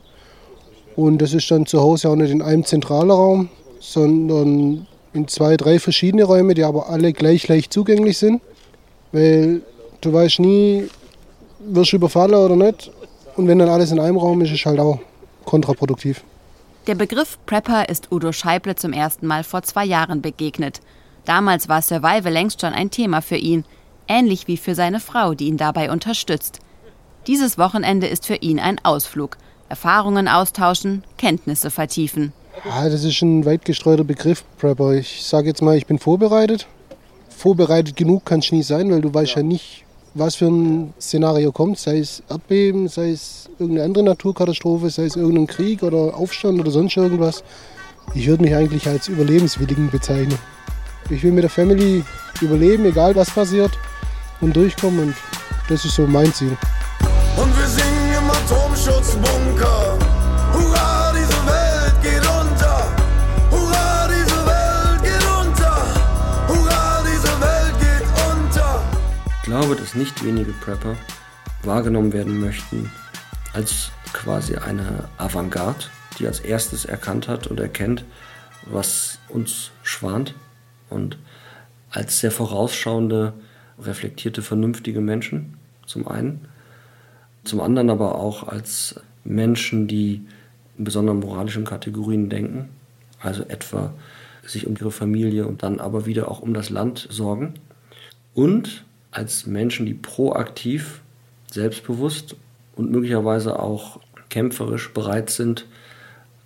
Und 0.96 1.20
das 1.20 1.34
ist 1.34 1.50
dann 1.50 1.66
zu 1.66 1.82
Hause 1.82 2.10
auch 2.10 2.16
nicht 2.16 2.30
in 2.30 2.44
einem 2.44 2.64
zentralen 2.64 3.10
Raum, 3.10 3.50
sondern 3.80 4.86
in 5.14 5.28
zwei, 5.28 5.58
drei 5.58 5.80
verschiedene 5.80 6.26
Räume, 6.26 6.54
die 6.54 6.64
aber 6.64 6.90
alle 6.90 7.12
gleich 7.12 7.48
leicht 7.48 7.74
zugänglich 7.74 8.20
sind. 8.20 8.40
Weil 9.12 9.64
du 10.02 10.14
weißt 10.14 10.40
nie, 10.42 10.84
wirst 11.58 11.94
du 11.94 11.96
überfallen 11.96 12.36
oder 12.36 12.56
nicht. 12.56 12.92
Und 13.36 13.48
wenn 13.48 13.58
dann 13.58 13.70
alles 13.70 13.92
in 13.92 14.00
einem 14.00 14.18
Raum 14.18 14.42
ist, 14.42 14.52
ist 14.52 14.68
halt 14.68 14.80
auch 14.80 15.00
kontraproduktiv. 15.46 16.24
Der 16.86 16.94
Begriff 16.94 17.40
Prepper 17.48 17.90
ist 17.90 18.12
Udo 18.12 18.32
Scheible 18.32 18.76
zum 18.76 18.94
ersten 18.94 19.26
Mal 19.26 19.44
vor 19.44 19.64
zwei 19.64 19.86
Jahren 19.86 20.22
begegnet. 20.22 20.82
Damals 21.26 21.68
war 21.68 21.82
Survival 21.82 22.32
längst 22.32 22.62
schon 22.62 22.74
ein 22.74 22.92
Thema 22.92 23.24
für 23.24 23.38
ihn 23.38 23.66
ähnlich 24.08 24.48
wie 24.48 24.58
für 24.58 24.76
seine 24.76 25.00
Frau, 25.00 25.34
die 25.34 25.48
ihn 25.48 25.58
dabei 25.58 25.92
unterstützt. 25.92 26.60
Dieses 27.28 27.58
Wochenende 27.58 28.08
ist 28.08 28.26
für 28.26 28.36
ihn 28.36 28.60
ein 28.60 28.84
Ausflug. 28.84 29.38
Erfahrungen 29.70 30.28
austauschen, 30.28 31.04
Kenntnisse 31.18 31.72
vertiefen. 31.72 32.34
Ja, 32.66 32.90
das 32.90 33.04
ist 33.04 33.22
ein 33.22 33.46
weit 33.46 33.66
gestreuter 33.66 34.04
Begriff, 34.04 34.44
Prepper. 34.58 34.94
Ich 34.94 35.24
sage 35.24 35.48
jetzt 35.48 35.62
mal, 35.62 35.78
ich 35.78 35.88
bin 35.88 36.00
vorbereitet. 36.00 36.68
Vorbereitet 37.30 37.96
genug 37.96 38.26
kann 38.26 38.40
ich 38.40 38.52
nie 38.52 38.62
sein, 38.62 38.92
weil 38.92 39.02
du 39.02 39.14
weißt 39.14 39.36
ja 39.36 39.44
nicht, 39.44 39.86
was 40.14 40.36
für 40.36 40.48
ein 40.48 40.94
Szenario 41.00 41.52
kommt. 41.52 41.80
Sei 41.80 41.98
es 41.98 42.22
Erdbeben, 42.30 42.90
sei 42.90 43.12
es 43.12 43.50
irgendeine 43.58 43.86
andere 43.86 44.04
Naturkatastrophe, 44.04 44.90
sei 44.90 45.06
es 45.06 45.16
irgendein 45.16 45.48
Krieg 45.48 45.82
oder 45.82 46.16
Aufstand 46.16 46.60
oder 46.60 46.72
sonst 46.72 46.98
irgendwas. 46.98 47.44
Ich 48.14 48.28
würde 48.28 48.44
mich 48.44 48.54
eigentlich 48.54 48.86
als 48.88 49.08
Überlebenswilligen 49.08 49.90
bezeichnen. 49.90 50.38
Ich 51.10 51.24
will 51.24 51.32
mit 51.32 51.44
der 51.44 51.50
Family 51.50 52.04
überleben, 52.42 52.86
egal 52.86 53.16
was 53.16 53.32
passiert 53.32 53.72
und 54.44 54.56
durchkommen. 54.56 55.10
Und 55.10 55.16
das 55.70 55.86
ist 55.86 55.96
so 55.96 56.06
mein 56.06 56.32
Ziel. 56.34 56.56
Und 57.38 57.58
wir 57.58 57.68
singen 57.68 58.14
im 58.18 58.30
Atomschutzbunker. 58.30 59.98
Hurra, 60.54 61.14
diese 61.14 61.40
Welt 61.48 62.02
geht 62.02 62.28
unter. 62.28 62.92
Hurra, 63.50 64.08
diese 64.08 64.46
Welt 64.46 65.04
geht 65.04 65.26
unter. 65.40 65.76
Hurra, 66.48 67.04
diese 67.04 67.42
Welt 67.42 67.76
geht 67.80 68.08
unter. 68.30 68.84
Ich 69.38 69.44
glaube, 69.44 69.76
dass 69.76 69.96
nicht 69.96 70.24
wenige 70.24 70.52
Prepper 70.52 70.96
wahrgenommen 71.64 72.14
werden 72.14 72.40
möchten 72.40 72.92
als 73.54 73.92
quasi 74.12 74.56
eine 74.58 75.10
Avantgarde, 75.18 75.86
die 76.20 76.28
als 76.28 76.40
erstes 76.40 76.86
erkannt 76.86 77.28
hat 77.28 77.48
und 77.48 77.60
erkennt, 77.60 78.04
was 78.66 79.20
uns 79.30 79.72
schwant 79.82 80.36
und 80.90 81.18
als 81.90 82.20
sehr 82.20 82.32
vorausschauende, 82.32 83.34
reflektierte, 83.80 84.42
vernünftige 84.42 85.02
Menschen, 85.02 85.56
zum 85.86 86.08
einen. 86.08 86.42
Zum 87.44 87.62
anderen 87.62 87.90
aber 87.90 88.16
auch 88.16 88.48
als 88.48 89.00
Menschen, 89.24 89.88
die 89.88 90.22
in 90.78 90.86
besonderen 90.86 91.20
moralischen 91.20 91.66
Kategorien 91.66 92.30
denken, 92.30 92.70
also 93.20 93.44
etwa 93.44 93.94
sich 94.46 94.68
um 94.68 94.76
ihre 94.76 94.92
Familie 94.92 95.48
und 95.48 95.64
dann 95.64 95.80
aber 95.80 96.06
wieder 96.06 96.30
auch 96.30 96.42
um 96.42 96.54
das 96.54 96.70
Land 96.70 97.08
sorgen. 97.10 97.54
Und 98.34 98.84
als 99.12 99.46
Menschen, 99.46 99.86
die 99.86 99.94
proaktiv, 99.94 101.02
selbstbewusst 101.52 102.36
und 102.76 102.92
möglicherweise 102.92 103.60
auch 103.60 104.00
kämpferisch 104.30 104.92
bereit 104.94 105.30
sind, 105.30 105.66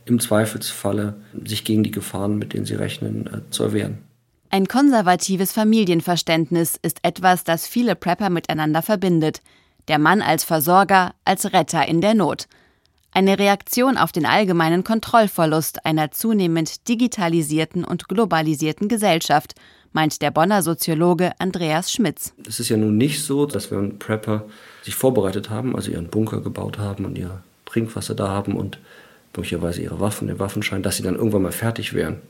im 0.06 0.20
Zweifelsfalle 0.20 1.16
sich 1.46 1.64
gegen 1.64 1.84
die 1.84 1.92
Gefahren, 1.92 2.38
mit 2.38 2.54
denen 2.54 2.66
sie 2.66 2.76
rechnen, 2.76 3.28
äh, 3.28 3.42
zu 3.50 3.64
erwehren. 3.64 4.00
Ein 4.50 4.68
konservatives 4.68 5.52
Familienverständnis 5.52 6.80
ist 6.82 7.00
etwas, 7.02 7.44
das 7.44 7.68
viele 7.68 7.96
Prepper 7.96 8.30
miteinander 8.30 8.82
verbindet. 8.82 9.42
Der 9.90 10.00
Mann 10.00 10.22
als 10.22 10.46
Versorger, 10.46 11.14
als 11.26 11.52
Retter 11.52 11.86
in 11.88 12.00
der 12.00 12.14
Not. 12.14 12.48
Eine 13.12 13.40
Reaktion 13.40 13.98
auf 13.98 14.12
den 14.12 14.26
allgemeinen 14.26 14.84
Kontrollverlust 14.84 15.86
einer 15.86 16.12
zunehmend 16.12 16.88
digitalisierten 16.88 17.84
und 17.84 18.08
globalisierten 18.08 18.88
Gesellschaft, 18.88 19.56
meint 19.92 20.22
der 20.22 20.32
Bonner 20.32 20.62
Soziologe 20.62 21.32
Andreas 21.40 21.92
Schmitz. 21.92 22.34
Es 22.48 22.60
ist 22.60 22.70
ja 22.70 22.78
nun 22.78 22.98
nicht 22.98 23.24
so, 23.24 23.46
dass 23.46 23.72
wenn 23.72 24.00
Prepper 24.00 24.46
sich 24.84 24.96
vorbereitet 24.96 25.50
haben, 25.50 25.76
also 25.76 25.92
ihren 25.92 26.08
Bunker 26.08 26.42
gebaut 26.42 26.78
haben 26.78 27.06
und 27.06 27.18
ihr 27.18 27.42
Trinkwasser 27.66 28.16
da 28.16 28.30
haben 28.30 28.56
und 28.56 28.78
möglicherweise 29.36 29.82
ihre 29.82 30.00
Waffen, 30.00 30.28
den 30.28 30.40
Waffenschein, 30.40 30.84
dass 30.84 30.98
sie 30.98 31.04
dann 31.04 31.16
irgendwann 31.16 31.42
mal 31.42 31.52
fertig 31.52 31.94
wären. 31.94 32.22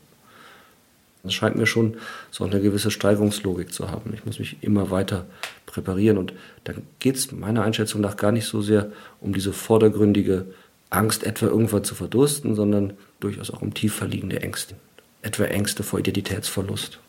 Das 1.22 1.34
scheint 1.34 1.56
mir 1.56 1.66
schon 1.66 1.96
so 2.30 2.44
eine 2.44 2.60
gewisse 2.60 2.90
Steigerungslogik 2.90 3.72
zu 3.72 3.90
haben. 3.90 4.14
Ich 4.14 4.24
muss 4.24 4.38
mich 4.38 4.58
immer 4.62 4.90
weiter 4.90 5.26
präparieren 5.66 6.18
und 6.18 6.32
da 6.64 6.72
geht 6.98 7.16
es 7.16 7.32
meiner 7.32 7.62
Einschätzung 7.62 8.00
nach 8.00 8.16
gar 8.16 8.32
nicht 8.32 8.46
so 8.46 8.60
sehr 8.60 8.92
um 9.20 9.32
diese 9.32 9.52
vordergründige 9.52 10.46
Angst, 10.90 11.24
etwa 11.24 11.46
irgendwann 11.46 11.84
zu 11.84 11.94
verdursten, 11.94 12.54
sondern 12.54 12.94
durchaus 13.20 13.50
auch 13.50 13.62
um 13.62 13.74
tiefer 13.74 14.06
liegende 14.06 14.40
Ängste. 14.40 14.74
Etwa 15.22 15.44
Ängste 15.44 15.82
vor 15.82 15.98
Identitätsverlust. 15.98 17.00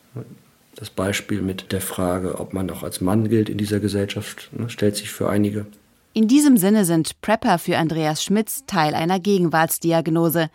Das 0.74 0.90
Beispiel 0.90 1.42
mit 1.42 1.72
der 1.72 1.80
Frage, 1.80 2.38
ob 2.38 2.52
man 2.52 2.70
auch 2.70 2.82
als 2.82 3.00
Mann 3.00 3.28
gilt 3.28 3.48
in 3.48 3.58
dieser 3.58 3.80
Gesellschaft, 3.80 4.50
ne, 4.52 4.68
stellt 4.70 4.96
sich 4.96 5.10
für 5.10 5.28
einige. 5.28 5.66
In 6.12 6.26
diesem 6.26 6.56
Sinne 6.56 6.84
sind 6.84 7.20
Prepper 7.20 7.58
für 7.58 7.78
Andreas 7.78 8.24
Schmitz 8.24 8.64
Teil 8.66 8.94
einer 8.94 9.20
Gegenwartsdiagnose, 9.20 10.50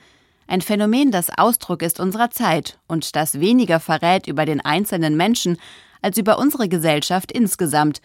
ein 0.47 0.62
Phänomen, 0.62 1.12
das 1.12 1.29
Ausdruck 1.36 1.81
ist 1.81 1.99
unserer 1.99 2.29
Zeit 2.29 2.77
und 2.88 3.15
das 3.15 3.39
weniger 3.39 3.79
verrät 3.79 4.27
über 4.27 4.45
den 4.45 4.62
einzelnen 4.62 5.17
Menschen 5.17 5.58
als 6.01 6.17
über 6.17 6.38
unsere 6.38 6.69
Gesellschaft 6.69 7.31
insgesamt, 7.31 7.99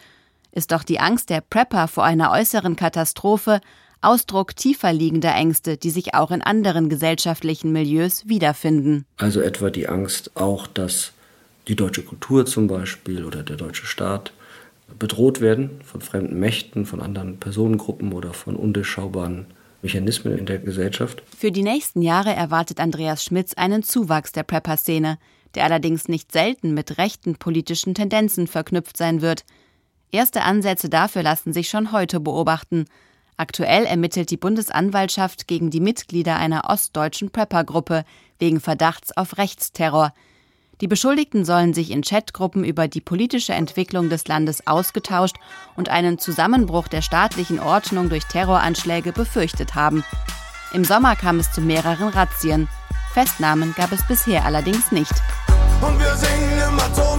ist 0.53 0.73
doch 0.73 0.83
die 0.83 1.01
Angst 1.01 1.31
der 1.31 1.43
Prepper 1.43 1.87
vor 1.87 2.05
einer 2.05 2.31
äußeren 2.33 2.77
Katastrophe 2.77 3.61
Ausdruck 4.03 4.57
tiefer 4.57 4.93
liegender 4.95 5.35
Ängste, 5.35 5.77
die 5.77 5.91
sich 5.91 6.15
auch 6.15 6.31
in 6.31 6.41
anderen 6.41 6.89
gesellschaftlichen 6.89 7.73
Milieus 7.73 8.27
wiederfinden. 8.27 9.05
Also 9.19 9.41
etwa 9.41 9.69
die 9.69 9.89
Angst 9.89 10.37
auch, 10.37 10.67
dass 10.67 11.13
die 11.69 11.77
deutsche 11.77 12.03
Kultur 12.03 12.47
zum 12.47 12.67
Beispiel 12.67 13.27
oder 13.27 13.43
der 13.43 13.57
deutsche 13.57 13.85
Staat 13.85 14.33
bedroht 14.99 15.43
werden 15.43 15.83
von 15.85 16.01
fremden 16.01 16.41
Mächten, 16.41 16.87
von 16.87 17.01
anderen 17.01 17.37
Personengruppen 17.39 18.13
oder 18.13 18.33
von 18.33 18.57
undurchschaubaren 18.57 19.47
Mechanismen 19.83 20.39
in 20.39 20.47
der 20.47 20.59
Gesellschaft. 20.59 21.23
Für 21.37 21.53
die 21.53 21.63
nächsten 21.63 22.03
Jahre 22.03 22.35
erwartet 22.35 22.81
Andreas 22.81 23.25
Schmitz 23.25 23.55
einen 23.55 23.83
Zuwachs 23.83 24.33
der 24.33 24.43
Prepper-Szene, 24.43 25.19
der 25.55 25.65
allerdings 25.65 26.09
nicht 26.09 26.33
selten 26.33 26.75
mit 26.75 26.99
rechten 26.99 27.37
politischen 27.37 27.95
Tendenzen 27.95 28.47
verknüpft 28.47 28.97
sein 28.97 29.21
wird. 29.23 29.45
Erste 30.13 30.43
Ansätze 30.43 30.89
dafür 30.89 31.23
lassen 31.23 31.53
sich 31.53 31.69
schon 31.69 31.93
heute 31.93 32.21
beobachten. 32.21 32.87
Aktuell 33.37 33.85
ermittelt 33.87 34.31
die 34.31 34.37
Bundesanwaltschaft 34.37 35.49
gegen 35.49 35.71
die 35.71 35.81
Mitglieder 35.81 36.37
einer 36.37 36.69
ostdeutschen 36.69 37.31
Prepper-Gruppe 37.31 38.05
wegen 38.39 38.61
Verdachts 38.61 39.17
auf 39.17 39.39
Rechtsterror. 39.39 40.13
Die 40.81 40.89
Beschuldigten 40.89 41.45
sollen 41.45 41.75
sich 41.75 41.91
in 41.91 42.01
Chatgruppen 42.01 42.65
über 42.65 42.89
die 42.89 43.03
politische 43.03 43.53
Entwicklung 43.53 44.09
des 44.09 44.27
Landes 44.29 44.67
ausgetauscht 44.67 45.37
und 45.77 45.91
einen 45.91 46.19
Zusammenbruch 46.19 46.89
der 46.89 47.03
staatlichen 47.03 47.61
Ordnung 47.61 48.09
durch 48.09 48.25
Terroranschläge 48.25 49.13
befürchtet 49.13 49.75
haben. 49.75 50.05
Im 50.73 50.85
Sommer 50.85 51.17
kam 51.17 51.39
es 51.39 51.53
zu 51.53 51.61
mehreren 51.61 52.09
Razzien. 52.09 52.67
Festnahmen 53.13 53.75
gab 53.77 53.93
es 53.93 54.07
bisher 54.07 54.47
allerdings 54.47 54.91
nicht. 54.91 55.13
Und 55.83 55.99
wir 55.99 56.17
singen 56.17 56.63
im 56.69 56.79
Atomschutzbunker. 56.79 57.10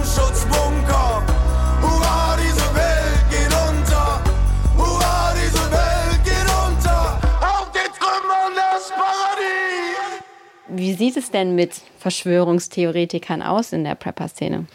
Wie 10.82 10.94
sieht 10.94 11.16
es 11.16 11.30
denn 11.30 11.54
mit 11.54 11.80
Verschwörungstheoretikern 12.00 13.40
aus 13.40 13.72
in 13.72 13.84
der 13.84 13.94
Prepper-Szene? 13.94 14.66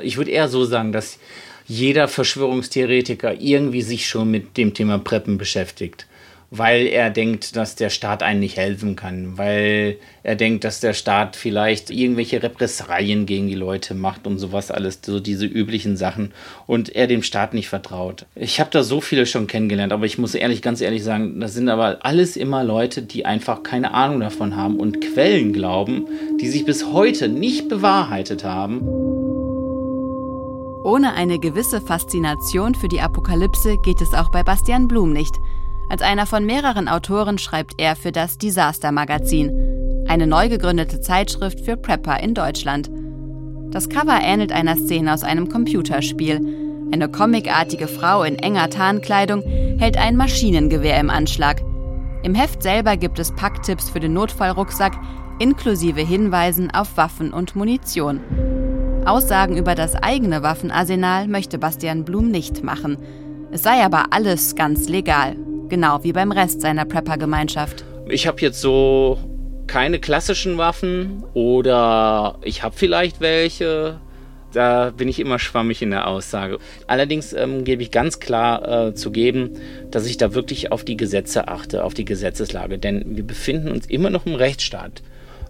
Ich 0.00 0.16
würde 0.16 0.30
eher 0.30 0.48
so 0.48 0.64
sagen, 0.64 0.92
dass 0.92 1.18
jeder 1.66 2.06
Verschwörungstheoretiker 2.06 3.40
irgendwie 3.40 3.82
sich 3.82 4.06
schon 4.06 4.30
mit 4.30 4.56
dem 4.56 4.74
Thema 4.74 4.96
Preppen 4.98 5.36
beschäftigt. 5.36 6.06
Weil 6.56 6.86
er 6.86 7.10
denkt, 7.10 7.56
dass 7.56 7.74
der 7.74 7.90
Staat 7.90 8.22
einen 8.22 8.40
nicht 8.40 8.56
helfen 8.56 8.94
kann, 8.94 9.36
weil 9.36 9.96
er 10.22 10.36
denkt, 10.36 10.62
dass 10.62 10.78
der 10.78 10.92
Staat 10.94 11.34
vielleicht 11.34 11.90
irgendwelche 11.90 12.42
Repressalien 12.42 13.26
gegen 13.26 13.48
die 13.48 13.56
Leute 13.56 13.94
macht 13.94 14.26
und 14.26 14.38
sowas 14.38 14.70
alles, 14.70 15.00
so 15.04 15.18
diese 15.18 15.46
üblichen 15.46 15.96
Sachen 15.96 16.32
und 16.66 16.94
er 16.94 17.08
dem 17.08 17.24
Staat 17.24 17.54
nicht 17.54 17.68
vertraut. 17.68 18.26
Ich 18.36 18.60
habe 18.60 18.70
da 18.70 18.84
so 18.84 19.00
viele 19.00 19.26
schon 19.26 19.48
kennengelernt, 19.48 19.92
aber 19.92 20.06
ich 20.06 20.16
muss 20.16 20.34
ehrlich, 20.36 20.62
ganz 20.62 20.80
ehrlich 20.80 21.02
sagen, 21.02 21.40
das 21.40 21.54
sind 21.54 21.68
aber 21.68 21.98
alles 22.02 22.36
immer 22.36 22.62
Leute, 22.62 23.02
die 23.02 23.26
einfach 23.26 23.64
keine 23.64 23.92
Ahnung 23.92 24.20
davon 24.20 24.56
haben 24.56 24.78
und 24.78 25.00
Quellen 25.00 25.52
glauben, 25.52 26.06
die 26.40 26.48
sich 26.48 26.64
bis 26.64 26.86
heute 26.92 27.28
nicht 27.28 27.68
bewahrheitet 27.68 28.44
haben. 28.44 28.80
Ohne 30.84 31.14
eine 31.14 31.38
gewisse 31.38 31.80
Faszination 31.80 32.74
für 32.74 32.88
die 32.88 33.00
Apokalypse 33.00 33.78
geht 33.78 34.02
es 34.02 34.12
auch 34.12 34.30
bei 34.30 34.42
Bastian 34.42 34.86
Blum 34.86 35.12
nicht. 35.12 35.34
Als 35.88 36.02
einer 36.02 36.26
von 36.26 36.44
mehreren 36.44 36.88
Autoren 36.88 37.38
schreibt 37.38 37.74
er 37.78 37.96
für 37.96 38.12
das 38.12 38.38
Disaster 38.38 38.92
Magazin, 38.92 39.52
eine 40.08 40.26
neu 40.26 40.48
gegründete 40.48 41.00
Zeitschrift 41.00 41.60
für 41.60 41.76
Prepper 41.76 42.20
in 42.20 42.34
Deutschland. 42.34 42.90
Das 43.70 43.88
Cover 43.88 44.18
ähnelt 44.20 44.52
einer 44.52 44.76
Szene 44.76 45.12
aus 45.12 45.24
einem 45.24 45.48
Computerspiel. 45.48 46.40
Eine 46.92 47.08
comicartige 47.08 47.88
Frau 47.88 48.22
in 48.22 48.36
enger 48.36 48.70
Tarnkleidung 48.70 49.42
hält 49.78 49.96
ein 49.96 50.16
Maschinengewehr 50.16 51.00
im 51.00 51.10
Anschlag. 51.10 51.62
Im 52.22 52.34
Heft 52.34 52.62
selber 52.62 52.96
gibt 52.96 53.18
es 53.18 53.32
Packtipps 53.32 53.90
für 53.90 54.00
den 54.00 54.14
Notfallrucksack 54.14 54.98
inklusive 55.38 56.00
Hinweisen 56.00 56.70
auf 56.70 56.96
Waffen 56.96 57.32
und 57.32 57.56
Munition. 57.56 58.20
Aussagen 59.04 59.56
über 59.56 59.74
das 59.74 59.94
eigene 59.96 60.42
Waffenarsenal 60.42 61.28
möchte 61.28 61.58
Bastian 61.58 62.04
Blum 62.04 62.30
nicht 62.30 62.62
machen. 62.62 62.96
Es 63.50 63.62
sei 63.62 63.84
aber 63.84 64.06
alles 64.10 64.54
ganz 64.54 64.88
legal. 64.88 65.36
Genau 65.68 66.02
wie 66.02 66.12
beim 66.12 66.32
Rest 66.32 66.60
seiner 66.60 66.84
Prepper-Gemeinschaft. 66.84 67.84
Ich 68.08 68.26
habe 68.26 68.40
jetzt 68.40 68.60
so 68.60 69.18
keine 69.66 69.98
klassischen 69.98 70.58
Waffen 70.58 71.24
oder 71.32 72.38
ich 72.42 72.62
habe 72.62 72.74
vielleicht 72.76 73.20
welche. 73.20 74.00
Da 74.52 74.90
bin 74.90 75.08
ich 75.08 75.18
immer 75.18 75.40
schwammig 75.40 75.82
in 75.82 75.90
der 75.90 76.06
Aussage. 76.06 76.58
Allerdings 76.86 77.32
ähm, 77.32 77.64
gebe 77.64 77.82
ich 77.82 77.90
ganz 77.90 78.20
klar 78.20 78.88
äh, 78.88 78.94
zu 78.94 79.10
geben, 79.10 79.58
dass 79.90 80.06
ich 80.06 80.16
da 80.16 80.32
wirklich 80.32 80.70
auf 80.70 80.84
die 80.84 80.96
Gesetze 80.96 81.48
achte, 81.48 81.82
auf 81.82 81.92
die 81.92 82.04
Gesetzeslage. 82.04 82.78
Denn 82.78 83.16
wir 83.16 83.26
befinden 83.26 83.72
uns 83.72 83.86
immer 83.86 84.10
noch 84.10 84.26
im 84.26 84.34
Rechtsstaat. 84.34 85.02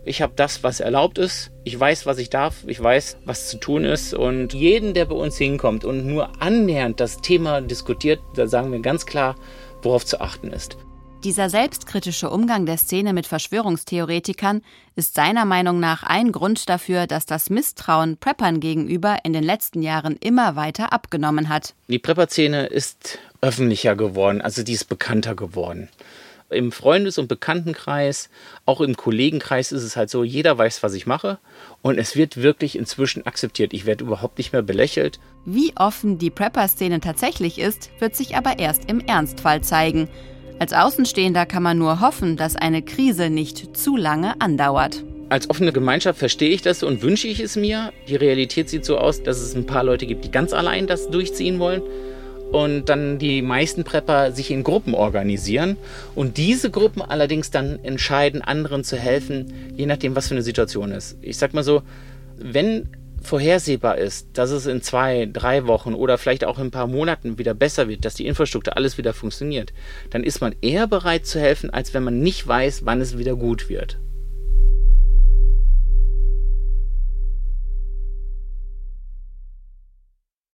Ich 0.06 0.22
habe 0.22 0.34
das, 0.36 0.62
was 0.62 0.80
erlaubt 0.80 1.18
ist. 1.18 1.50
Ich 1.64 1.78
weiß, 1.78 2.06
was 2.06 2.18
ich 2.18 2.30
darf. 2.30 2.64
Ich 2.66 2.82
weiß, 2.82 3.18
was 3.24 3.48
zu 3.48 3.58
tun 3.58 3.84
ist. 3.84 4.14
Und 4.14 4.54
jeden, 4.54 4.94
der 4.94 5.06
bei 5.06 5.14
uns 5.16 5.36
hinkommt 5.36 5.84
und 5.84 6.06
nur 6.06 6.42
annähernd 6.42 7.00
das 7.00 7.20
Thema 7.20 7.60
diskutiert, 7.60 8.20
da 8.36 8.46
sagen 8.46 8.70
wir 8.72 8.80
ganz 8.80 9.06
klar, 9.06 9.34
worauf 9.84 10.04
zu 10.04 10.20
achten 10.20 10.50
ist. 10.50 10.76
Dieser 11.24 11.48
selbstkritische 11.48 12.28
Umgang 12.28 12.66
der 12.66 12.76
Szene 12.76 13.14
mit 13.14 13.26
Verschwörungstheoretikern 13.26 14.60
ist 14.94 15.14
seiner 15.14 15.46
Meinung 15.46 15.80
nach 15.80 16.02
ein 16.02 16.32
Grund 16.32 16.68
dafür, 16.68 17.06
dass 17.06 17.24
das 17.24 17.48
Misstrauen 17.48 18.18
Preppern 18.18 18.60
gegenüber 18.60 19.16
in 19.24 19.32
den 19.32 19.42
letzten 19.42 19.80
Jahren 19.80 20.18
immer 20.20 20.54
weiter 20.54 20.92
abgenommen 20.92 21.48
hat. 21.48 21.72
Die 21.88 21.98
Prepper-Szene 21.98 22.66
ist 22.66 23.18
öffentlicher 23.40 23.96
geworden, 23.96 24.42
also 24.42 24.62
die 24.62 24.74
ist 24.74 24.84
bekannter 24.90 25.34
geworden. 25.34 25.88
Im 26.50 26.72
Freundes- 26.72 27.16
und 27.16 27.26
Bekanntenkreis, 27.26 28.28
auch 28.66 28.82
im 28.82 28.96
Kollegenkreis 28.96 29.72
ist 29.72 29.82
es 29.82 29.96
halt 29.96 30.10
so, 30.10 30.24
jeder 30.24 30.56
weiß, 30.58 30.82
was 30.82 30.92
ich 30.92 31.06
mache 31.06 31.38
und 31.80 31.98
es 31.98 32.16
wird 32.16 32.36
wirklich 32.42 32.76
inzwischen 32.76 33.26
akzeptiert. 33.26 33.72
Ich 33.72 33.86
werde 33.86 34.04
überhaupt 34.04 34.36
nicht 34.36 34.52
mehr 34.52 34.62
belächelt. 34.62 35.18
Wie 35.46 35.72
offen 35.76 36.18
die 36.18 36.30
Prepper-Szene 36.30 37.00
tatsächlich 37.00 37.58
ist, 37.58 37.90
wird 37.98 38.14
sich 38.14 38.36
aber 38.36 38.58
erst 38.58 38.90
im 38.90 39.00
Ernstfall 39.00 39.62
zeigen. 39.62 40.08
Als 40.58 40.74
Außenstehender 40.74 41.46
kann 41.46 41.62
man 41.62 41.78
nur 41.78 42.00
hoffen, 42.00 42.36
dass 42.36 42.56
eine 42.56 42.82
Krise 42.82 43.30
nicht 43.30 43.76
zu 43.76 43.96
lange 43.96 44.40
andauert. 44.40 45.02
Als 45.30 45.48
offene 45.48 45.72
Gemeinschaft 45.72 46.18
verstehe 46.18 46.50
ich 46.50 46.60
das 46.60 46.82
und 46.82 47.02
wünsche 47.02 47.26
ich 47.26 47.40
es 47.40 47.56
mir. 47.56 47.92
Die 48.06 48.16
Realität 48.16 48.68
sieht 48.68 48.84
so 48.84 48.98
aus, 48.98 49.22
dass 49.22 49.40
es 49.40 49.54
ein 49.54 49.66
paar 49.66 49.82
Leute 49.82 50.06
gibt, 50.06 50.24
die 50.24 50.30
ganz 50.30 50.52
allein 50.52 50.86
das 50.86 51.08
durchziehen 51.08 51.58
wollen 51.58 51.82
und 52.54 52.88
dann 52.88 53.18
die 53.18 53.42
meisten 53.42 53.82
Prepper 53.82 54.30
sich 54.30 54.52
in 54.52 54.62
Gruppen 54.62 54.94
organisieren 54.94 55.76
und 56.14 56.36
diese 56.36 56.70
Gruppen 56.70 57.02
allerdings 57.02 57.50
dann 57.50 57.80
entscheiden, 57.82 58.42
anderen 58.42 58.84
zu 58.84 58.96
helfen, 58.96 59.52
je 59.74 59.86
nachdem, 59.86 60.14
was 60.14 60.28
für 60.28 60.34
eine 60.34 60.42
Situation 60.42 60.92
ist. 60.92 61.16
Ich 61.20 61.36
sag 61.36 61.52
mal 61.52 61.64
so, 61.64 61.82
wenn 62.38 62.90
vorhersehbar 63.20 63.98
ist, 63.98 64.28
dass 64.34 64.50
es 64.50 64.66
in 64.66 64.82
zwei, 64.82 65.28
drei 65.32 65.66
Wochen 65.66 65.94
oder 65.94 66.16
vielleicht 66.16 66.44
auch 66.44 66.60
in 66.60 66.66
ein 66.66 66.70
paar 66.70 66.86
Monaten 66.86 67.38
wieder 67.38 67.54
besser 67.54 67.88
wird, 67.88 68.04
dass 68.04 68.14
die 68.14 68.26
Infrastruktur 68.26 68.76
alles 68.76 68.98
wieder 68.98 69.14
funktioniert, 69.14 69.72
dann 70.10 70.22
ist 70.22 70.40
man 70.40 70.54
eher 70.60 70.86
bereit 70.86 71.26
zu 71.26 71.40
helfen, 71.40 71.70
als 71.70 71.92
wenn 71.92 72.04
man 72.04 72.20
nicht 72.20 72.46
weiß, 72.46 72.82
wann 72.84 73.00
es 73.00 73.18
wieder 73.18 73.34
gut 73.34 73.68
wird. 73.68 73.98